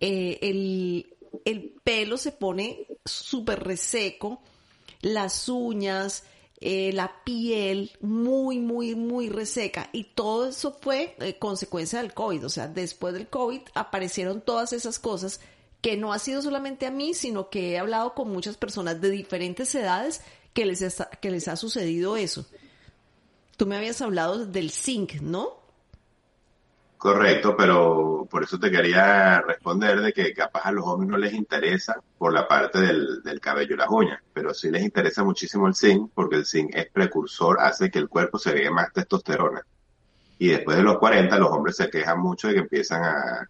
Eh, 0.00 0.38
el, 0.42 1.14
el 1.44 1.74
pelo 1.84 2.18
se 2.18 2.32
pone 2.32 2.88
súper 3.04 3.62
reseco 3.62 4.42
las 5.00 5.48
uñas, 5.48 6.24
eh, 6.60 6.92
la 6.92 7.22
piel 7.24 7.92
muy, 8.00 8.58
muy, 8.58 8.94
muy 8.94 9.28
reseca. 9.28 9.90
Y 9.92 10.04
todo 10.04 10.48
eso 10.48 10.76
fue 10.80 11.14
eh, 11.20 11.38
consecuencia 11.38 12.00
del 12.00 12.14
COVID. 12.14 12.46
O 12.46 12.48
sea, 12.48 12.68
después 12.68 13.14
del 13.14 13.28
COVID 13.28 13.60
aparecieron 13.74 14.40
todas 14.40 14.72
esas 14.72 14.98
cosas 14.98 15.40
que 15.80 15.96
no 15.96 16.12
ha 16.12 16.18
sido 16.18 16.42
solamente 16.42 16.86
a 16.86 16.90
mí, 16.90 17.14
sino 17.14 17.50
que 17.50 17.72
he 17.72 17.78
hablado 17.78 18.14
con 18.14 18.30
muchas 18.30 18.56
personas 18.56 19.00
de 19.00 19.10
diferentes 19.10 19.74
edades 19.74 20.22
que 20.52 20.64
les, 20.64 20.82
que 21.20 21.30
les 21.30 21.48
ha 21.48 21.56
sucedido 21.56 22.16
eso. 22.16 22.46
Tú 23.56 23.66
me 23.66 23.76
habías 23.76 24.00
hablado 24.00 24.46
del 24.46 24.70
zinc, 24.70 25.20
¿no? 25.20 25.55
Correcto, 26.98 27.54
pero 27.56 28.26
por 28.30 28.42
eso 28.42 28.58
te 28.58 28.70
quería 28.70 29.40
responder 29.42 30.00
de 30.00 30.12
que 30.12 30.32
capaz 30.32 30.62
a 30.64 30.72
los 30.72 30.84
hombres 30.86 31.10
no 31.10 31.18
les 31.18 31.34
interesa 31.34 32.00
por 32.16 32.32
la 32.32 32.48
parte 32.48 32.80
del, 32.80 33.40
cabello 33.40 33.74
y 33.74 33.78
las 33.78 33.90
uñas, 33.90 34.20
pero 34.32 34.54
sí 34.54 34.70
les 34.70 34.82
interesa 34.82 35.22
muchísimo 35.22 35.68
el 35.68 35.74
zinc 35.74 36.10
porque 36.14 36.36
el 36.36 36.46
zinc 36.46 36.74
es 36.74 36.90
precursor, 36.90 37.58
hace 37.60 37.90
que 37.90 37.98
el 37.98 38.08
cuerpo 38.08 38.38
se 38.38 38.54
vea 38.54 38.70
más 38.70 38.92
testosterona. 38.92 39.62
Y 40.38 40.48
después 40.48 40.76
de 40.78 40.82
los 40.82 40.98
40 40.98 41.38
los 41.38 41.50
hombres 41.50 41.76
se 41.76 41.90
quejan 41.90 42.18
mucho 42.18 42.48
de 42.48 42.54
que 42.54 42.60
empiezan 42.60 43.04
a, 43.04 43.48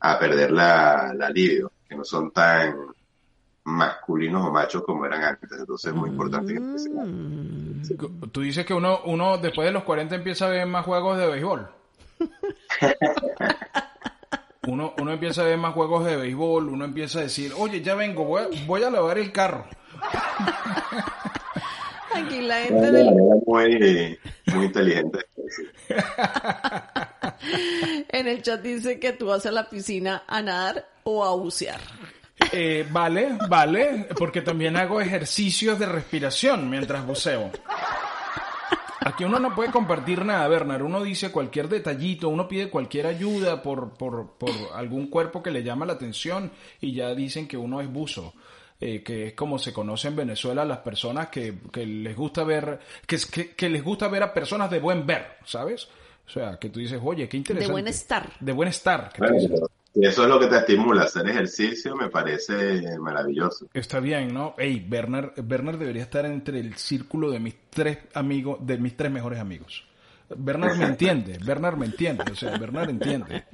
a 0.00 0.18
perder 0.18 0.50
la, 0.50 1.12
la 1.14 1.30
libido, 1.30 1.72
que 1.88 1.96
no 1.96 2.04
son 2.04 2.30
tan 2.30 2.76
masculinos 3.64 4.46
o 4.46 4.52
machos 4.52 4.82
como 4.84 5.06
eran 5.06 5.24
antes. 5.24 5.50
Entonces 5.52 5.90
es 5.90 5.96
muy 5.96 6.10
importante 6.10 6.52
que 6.52 6.60
mm. 6.60 7.82
Tú 8.30 8.40
dices 8.42 8.66
que 8.66 8.74
uno, 8.74 9.00
uno 9.06 9.38
después 9.38 9.66
de 9.66 9.72
los 9.72 9.84
40 9.84 10.14
empieza 10.14 10.46
a 10.46 10.50
ver 10.50 10.66
más 10.66 10.84
juegos 10.84 11.18
de 11.18 11.26
béisbol. 11.26 11.77
Uno, 14.66 14.92
uno 14.98 15.12
empieza 15.12 15.42
a 15.42 15.44
ver 15.44 15.56
más 15.56 15.72
juegos 15.72 16.04
de 16.04 16.16
béisbol, 16.16 16.68
uno 16.68 16.84
empieza 16.84 17.20
a 17.20 17.22
decir, 17.22 17.52
oye, 17.56 17.80
ya 17.80 17.94
vengo, 17.94 18.24
voy 18.24 18.42
a, 18.42 18.48
voy 18.66 18.82
a 18.82 18.90
lavar 18.90 19.18
el 19.18 19.30
carro. 19.32 19.64
Aquí 22.14 22.42
la 22.42 22.56
gente 22.56 22.92
del... 22.92 23.10
muy, 23.46 24.18
muy 24.46 24.66
inteligente. 24.66 25.20
en 28.08 28.28
el 28.28 28.42
chat 28.42 28.60
dice 28.60 28.98
que 28.98 29.12
tú 29.12 29.26
vas 29.26 29.46
a 29.46 29.50
la 29.50 29.70
piscina 29.70 30.24
a 30.26 30.42
nadar 30.42 30.86
o 31.04 31.24
a 31.24 31.34
bucear. 31.34 31.80
Eh, 32.52 32.86
vale, 32.90 33.38
vale, 33.48 34.08
porque 34.18 34.42
también 34.42 34.76
hago 34.76 35.00
ejercicios 35.00 35.78
de 35.78 35.86
respiración 35.86 36.68
mientras 36.68 37.06
buceo. 37.06 37.50
Aquí 39.00 39.24
uno 39.24 39.38
no 39.38 39.54
puede 39.54 39.70
compartir 39.70 40.24
nada, 40.24 40.46
Bernard. 40.48 40.82
Uno 40.82 41.02
dice 41.02 41.30
cualquier 41.30 41.68
detallito, 41.68 42.28
uno 42.28 42.48
pide 42.48 42.68
cualquier 42.68 43.06
ayuda 43.06 43.62
por, 43.62 43.94
por, 43.94 44.32
por 44.32 44.50
algún 44.74 45.08
cuerpo 45.08 45.42
que 45.42 45.50
le 45.50 45.62
llama 45.62 45.86
la 45.86 45.94
atención 45.94 46.50
y 46.80 46.92
ya 46.92 47.14
dicen 47.14 47.46
que 47.46 47.56
uno 47.56 47.80
es 47.80 47.90
buzo. 47.90 48.34
Eh, 48.80 49.02
que 49.02 49.26
es 49.26 49.32
como 49.32 49.58
se 49.58 49.72
conoce 49.72 50.06
en 50.06 50.14
Venezuela 50.14 50.64
las 50.64 50.78
personas 50.78 51.28
que, 51.30 51.58
que 51.72 51.84
les 51.84 52.14
gusta 52.14 52.44
ver, 52.44 52.78
que, 53.06 53.18
que, 53.28 53.50
que, 53.56 53.68
les 53.68 53.82
gusta 53.82 54.06
ver 54.06 54.22
a 54.22 54.32
personas 54.32 54.70
de 54.70 54.78
buen 54.78 55.04
ver, 55.04 55.38
¿sabes? 55.44 55.88
O 56.28 56.30
sea, 56.30 56.58
que 56.60 56.70
tú 56.70 56.78
dices, 56.78 57.00
oye, 57.02 57.28
qué 57.28 57.36
interesante. 57.38 57.66
De 57.66 57.72
buen 57.72 57.88
estar. 57.88 58.30
De 58.38 58.52
buen 58.52 58.68
estar. 58.68 59.10
Y 60.00 60.06
eso 60.06 60.22
es 60.22 60.28
lo 60.28 60.38
que 60.38 60.46
te 60.46 60.56
estimula, 60.56 61.02
hacer 61.02 61.28
ejercicio 61.28 61.96
me 61.96 62.08
parece 62.08 62.96
maravilloso. 63.00 63.66
Está 63.74 63.98
bien, 63.98 64.32
¿no? 64.32 64.54
Ey, 64.56 64.84
Bernard, 64.88 65.32
Bernard 65.42 65.76
debería 65.76 66.02
estar 66.02 66.24
entre 66.24 66.60
el 66.60 66.76
círculo 66.76 67.32
de 67.32 67.40
mis 67.40 67.56
tres 67.68 67.98
amigos, 68.14 68.64
de 68.64 68.78
mis 68.78 68.96
tres 68.96 69.10
mejores 69.10 69.40
amigos. 69.40 69.84
Bernard 70.36 70.76
me 70.76 70.84
entiende, 70.84 71.38
Bernard 71.44 71.76
me 71.76 71.86
entiende, 71.86 72.30
o 72.30 72.36
sea, 72.36 72.56
Bernard 72.58 72.90
entiende. 72.90 73.44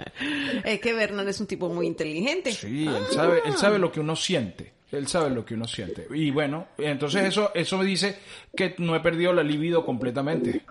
Es 0.64 0.80
que 0.80 0.92
Bernard 0.92 1.28
es 1.28 1.40
un 1.40 1.46
tipo 1.46 1.70
muy 1.70 1.86
inteligente. 1.86 2.52
Sí, 2.52 2.86
él 2.86 3.06
sabe, 3.10 3.40
él 3.46 3.56
sabe 3.56 3.78
lo 3.78 3.90
que 3.90 4.00
uno 4.00 4.14
siente. 4.14 4.74
Él 4.92 5.08
sabe 5.08 5.30
lo 5.30 5.46
que 5.46 5.54
uno 5.54 5.66
siente. 5.66 6.06
Y 6.14 6.30
bueno, 6.30 6.68
entonces 6.76 7.24
eso, 7.24 7.52
eso 7.54 7.78
me 7.78 7.86
dice 7.86 8.18
que 8.54 8.74
no 8.78 8.94
he 8.94 9.00
perdido 9.00 9.32
la 9.32 9.42
libido 9.42 9.84
completamente. 9.84 10.62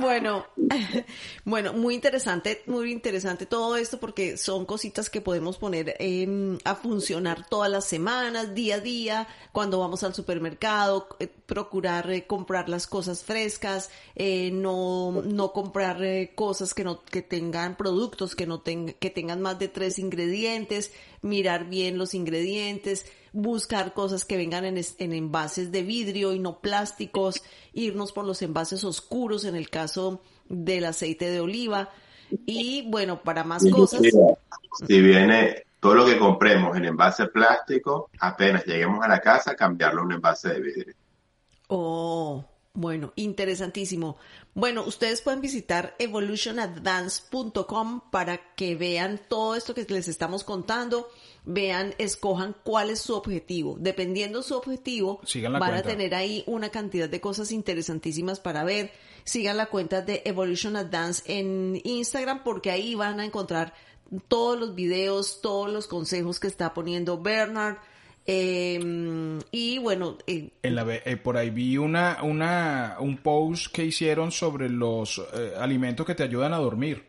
Bueno, 0.00 0.46
bueno, 1.44 1.72
muy 1.72 1.94
interesante, 1.94 2.62
muy 2.66 2.92
interesante 2.92 3.46
todo 3.46 3.76
esto 3.76 3.98
porque 3.98 4.36
son 4.36 4.64
cositas 4.64 5.10
que 5.10 5.20
podemos 5.20 5.58
poner 5.58 5.96
a 6.64 6.74
funcionar 6.76 7.48
todas 7.48 7.70
las 7.70 7.84
semanas, 7.84 8.54
día 8.54 8.76
a 8.76 8.80
día, 8.80 9.28
cuando 9.50 9.80
vamos 9.80 10.04
al 10.04 10.14
supermercado, 10.14 11.08
eh, 11.18 11.26
procurar 11.26 12.10
eh, 12.12 12.26
comprar 12.26 12.68
las 12.68 12.86
cosas 12.86 13.24
frescas, 13.24 13.90
eh, 14.14 14.50
no, 14.52 15.22
no 15.24 15.52
comprar 15.52 15.98
cosas 16.36 16.74
que 16.74 16.84
no, 16.84 17.02
que 17.04 17.22
tengan 17.22 17.76
productos 17.76 18.36
que 18.36 18.46
no 18.46 18.60
tengan, 18.60 18.94
que 19.00 19.10
tengan 19.10 19.42
más 19.42 19.58
de 19.58 19.66
tres 19.66 19.98
ingredientes, 19.98 20.92
mirar 21.22 21.68
bien 21.68 21.98
los 21.98 22.14
ingredientes, 22.14 23.04
buscar 23.32 23.94
cosas 23.94 24.24
que 24.24 24.36
vengan 24.36 24.64
en, 24.64 24.78
en, 24.98 25.12
envases 25.12 25.72
de 25.72 25.82
vidrio 25.82 26.32
y 26.32 26.38
no 26.38 26.60
plásticos, 26.60 27.42
irnos 27.72 28.12
por 28.12 28.24
los 28.24 28.42
envases 28.42 28.84
oscuros 28.84 29.44
en 29.44 29.56
el 29.56 29.70
caso 29.70 30.22
del 30.48 30.84
aceite 30.84 31.30
de 31.30 31.40
oliva. 31.40 31.90
Y 32.46 32.88
bueno, 32.88 33.22
para 33.22 33.44
más 33.44 33.64
cosas. 33.70 34.02
Si 34.86 35.00
viene 35.00 35.64
todo 35.80 35.94
lo 35.94 36.06
que 36.06 36.18
compremos 36.18 36.76
en 36.76 36.84
envase 36.84 37.26
plástico, 37.28 38.10
apenas 38.20 38.64
lleguemos 38.64 39.04
a 39.04 39.08
la 39.08 39.20
casa, 39.20 39.54
cambiarlo 39.54 40.02
a 40.02 40.04
un 40.04 40.12
envase 40.12 40.48
de 40.48 40.60
vidrio. 40.60 40.94
Oh, 41.68 42.44
bueno, 42.78 43.12
interesantísimo. 43.16 44.16
Bueno, 44.54 44.84
ustedes 44.84 45.20
pueden 45.20 45.40
visitar 45.40 45.96
evolutionadvance.com 45.98 48.02
para 48.12 48.54
que 48.54 48.76
vean 48.76 49.20
todo 49.28 49.56
esto 49.56 49.74
que 49.74 49.84
les 49.88 50.06
estamos 50.06 50.44
contando, 50.44 51.08
vean, 51.44 51.96
escojan 51.98 52.54
cuál 52.62 52.90
es 52.90 53.00
su 53.00 53.16
objetivo. 53.16 53.76
Dependiendo 53.80 54.44
su 54.44 54.54
objetivo, 54.54 55.20
van 55.58 55.74
a 55.74 55.82
tener 55.82 56.14
ahí 56.14 56.44
una 56.46 56.68
cantidad 56.68 57.08
de 57.08 57.20
cosas 57.20 57.50
interesantísimas 57.50 58.38
para 58.38 58.62
ver. 58.62 58.92
Sigan 59.24 59.56
la 59.56 59.66
cuenta 59.66 60.02
de 60.02 60.22
Evolution 60.24 60.76
Advance 60.76 61.24
en 61.26 61.80
Instagram 61.82 62.44
porque 62.44 62.70
ahí 62.70 62.94
van 62.94 63.18
a 63.18 63.24
encontrar 63.24 63.74
todos 64.28 64.56
los 64.56 64.76
videos, 64.76 65.40
todos 65.42 65.68
los 65.68 65.88
consejos 65.88 66.38
que 66.38 66.46
está 66.46 66.74
poniendo 66.74 67.20
Bernard. 67.20 67.78
Em, 68.30 69.38
y 69.50 69.78
bueno, 69.78 70.18
eh, 70.26 70.50
en 70.62 70.74
la, 70.74 70.84
eh, 70.86 71.16
por 71.16 71.38
ahí 71.38 71.48
vi 71.48 71.78
una, 71.78 72.18
una, 72.22 72.96
un 73.00 73.16
post 73.16 73.72
que 73.72 73.86
hicieron 73.86 74.32
sobre 74.32 74.68
los 74.68 75.18
eh, 75.32 75.54
alimentos 75.58 76.04
que 76.04 76.14
te 76.14 76.24
ayudan 76.24 76.52
a 76.52 76.58
dormir. 76.58 77.08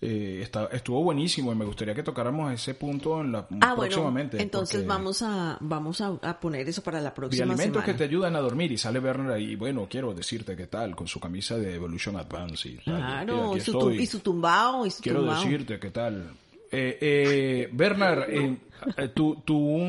Está, 0.00 0.66
estuvo 0.66 1.02
buenísimo 1.02 1.50
y 1.50 1.54
me 1.54 1.64
gustaría 1.64 1.94
que 1.94 2.02
tocáramos 2.02 2.52
ese 2.52 2.74
punto 2.74 3.22
en 3.22 3.32
la, 3.32 3.46
ah, 3.62 3.74
próximamente. 3.74 4.42
entonces 4.42 4.86
vamos 4.86 5.22
a 5.22 5.56
vamos 5.60 6.02
a, 6.02 6.38
poner 6.38 6.68
eso 6.68 6.82
para 6.82 7.00
la 7.00 7.14
próxima. 7.14 7.46
alimentos 7.46 7.82
que 7.82 7.94
te 7.94 8.04
ayudan 8.04 8.36
a 8.36 8.40
dormir 8.40 8.70
y 8.70 8.76
sale 8.76 8.98
Werner 8.98 9.32
ahí. 9.32 9.56
Bueno, 9.56 9.86
quiero 9.88 10.12
decirte 10.12 10.54
qué 10.56 10.66
tal 10.66 10.94
con 10.94 11.08
su 11.08 11.18
camisa 11.18 11.56
de 11.56 11.76
Evolution 11.76 12.16
Advance 12.16 12.68
y 12.68 12.76
Claro, 12.76 13.56
y, 13.56 13.60
su, 13.60 13.92
y 13.92 14.04
su 14.04 14.20
tumbao 14.20 14.84
y 14.84 14.90
su 14.90 15.02
Quiero 15.02 15.22
decirte 15.22 15.80
qué 15.80 15.90
tal. 15.90 16.36
Eh, 16.76 16.98
eh, 17.00 17.68
Bernard, 17.72 18.28
eh, 18.28 18.58
eh, 18.96 19.08
¿tú, 19.14 19.40
tú 19.44 19.86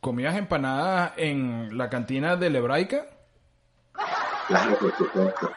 comías 0.00 0.34
empanadas 0.34 1.12
en 1.18 1.76
la 1.76 1.90
cantina 1.90 2.36
de? 2.36 3.06
Claro, 4.48 4.78
por 4.78 4.96
supuesto. 4.96 5.50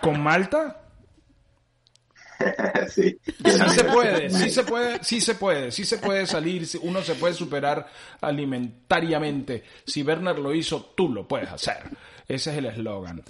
¿Con 0.00 0.22
Malta? 0.22 0.83
sí. 2.88 3.18
Sí 3.24 3.70
se 3.70 3.84
puede, 3.84 4.30
sí 4.30 4.50
se 4.50 4.62
puede, 4.64 5.04
sí 5.04 5.20
se 5.20 5.34
puede, 5.34 5.72
sí 5.72 5.84
se 5.84 5.98
puede 5.98 6.26
salir, 6.26 6.66
uno 6.82 7.02
se 7.02 7.14
puede 7.14 7.34
superar 7.34 7.86
alimentariamente. 8.20 9.64
Si 9.86 10.02
Bernard 10.02 10.38
lo 10.38 10.54
hizo, 10.54 10.92
tú 10.96 11.08
lo 11.08 11.26
puedes 11.26 11.50
hacer. 11.50 11.78
Ese 12.26 12.52
es 12.52 12.58
el 12.58 12.66
eslogan. 12.66 13.22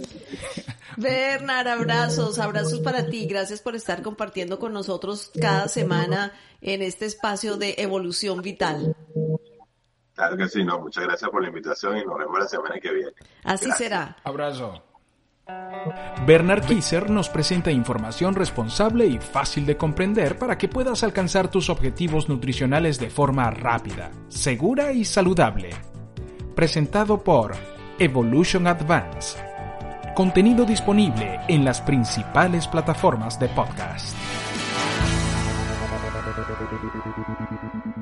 Bernard, 0.97 1.67
abrazos, 1.67 2.39
abrazos 2.39 2.81
para 2.81 3.07
ti. 3.07 3.27
Gracias 3.27 3.61
por 3.61 3.75
estar 3.75 4.03
compartiendo 4.03 4.59
con 4.59 4.73
nosotros 4.73 5.33
cada 5.41 5.69
semana 5.69 6.33
en 6.61 6.83
este 6.83 7.07
espacio 7.07 7.57
de 7.57 7.75
evolución 7.79 8.41
vital. 8.41 8.95
Claro 10.15 10.37
que 10.37 10.49
sí, 10.49 10.63
no. 10.63 10.79
Muchas 10.79 11.05
gracias 11.05 11.29
por 11.29 11.43
la 11.43 11.49
invitación 11.49 11.99
y 11.99 12.05
nos 12.05 12.19
vemos 12.19 12.39
la 12.39 12.47
semana 12.47 12.79
que 12.79 12.93
viene. 12.93 13.13
Así 13.43 13.71
será. 13.73 14.17
Abrazo. 14.23 14.94
Bernard 16.27 16.65
Kisser 16.65 17.11
nos 17.11 17.29
presenta 17.29 17.71
información 17.71 18.35
responsable 18.35 19.07
y 19.07 19.19
fácil 19.19 19.67
de 19.67 19.77
comprender 19.77 20.39
para 20.39 20.57
que 20.57 20.69
puedas 20.69 21.03
alcanzar 21.03 21.49
tus 21.49 21.69
objetivos 21.69 22.29
nutricionales 22.29 22.99
de 22.99 23.11
forma 23.11 23.51
rápida, 23.51 24.11
segura 24.29 24.93
y 24.93 25.05
saludable. 25.05 25.71
Presentado 26.55 27.23
por 27.23 27.53
Evolution 27.99 28.67
Advance. 28.67 29.39
Contenido 30.15 30.65
disponible 30.65 31.41
en 31.49 31.65
las 31.65 31.81
principales 31.81 32.67
plataformas 32.67 33.39
de 33.39 33.49
podcast. 33.49 34.17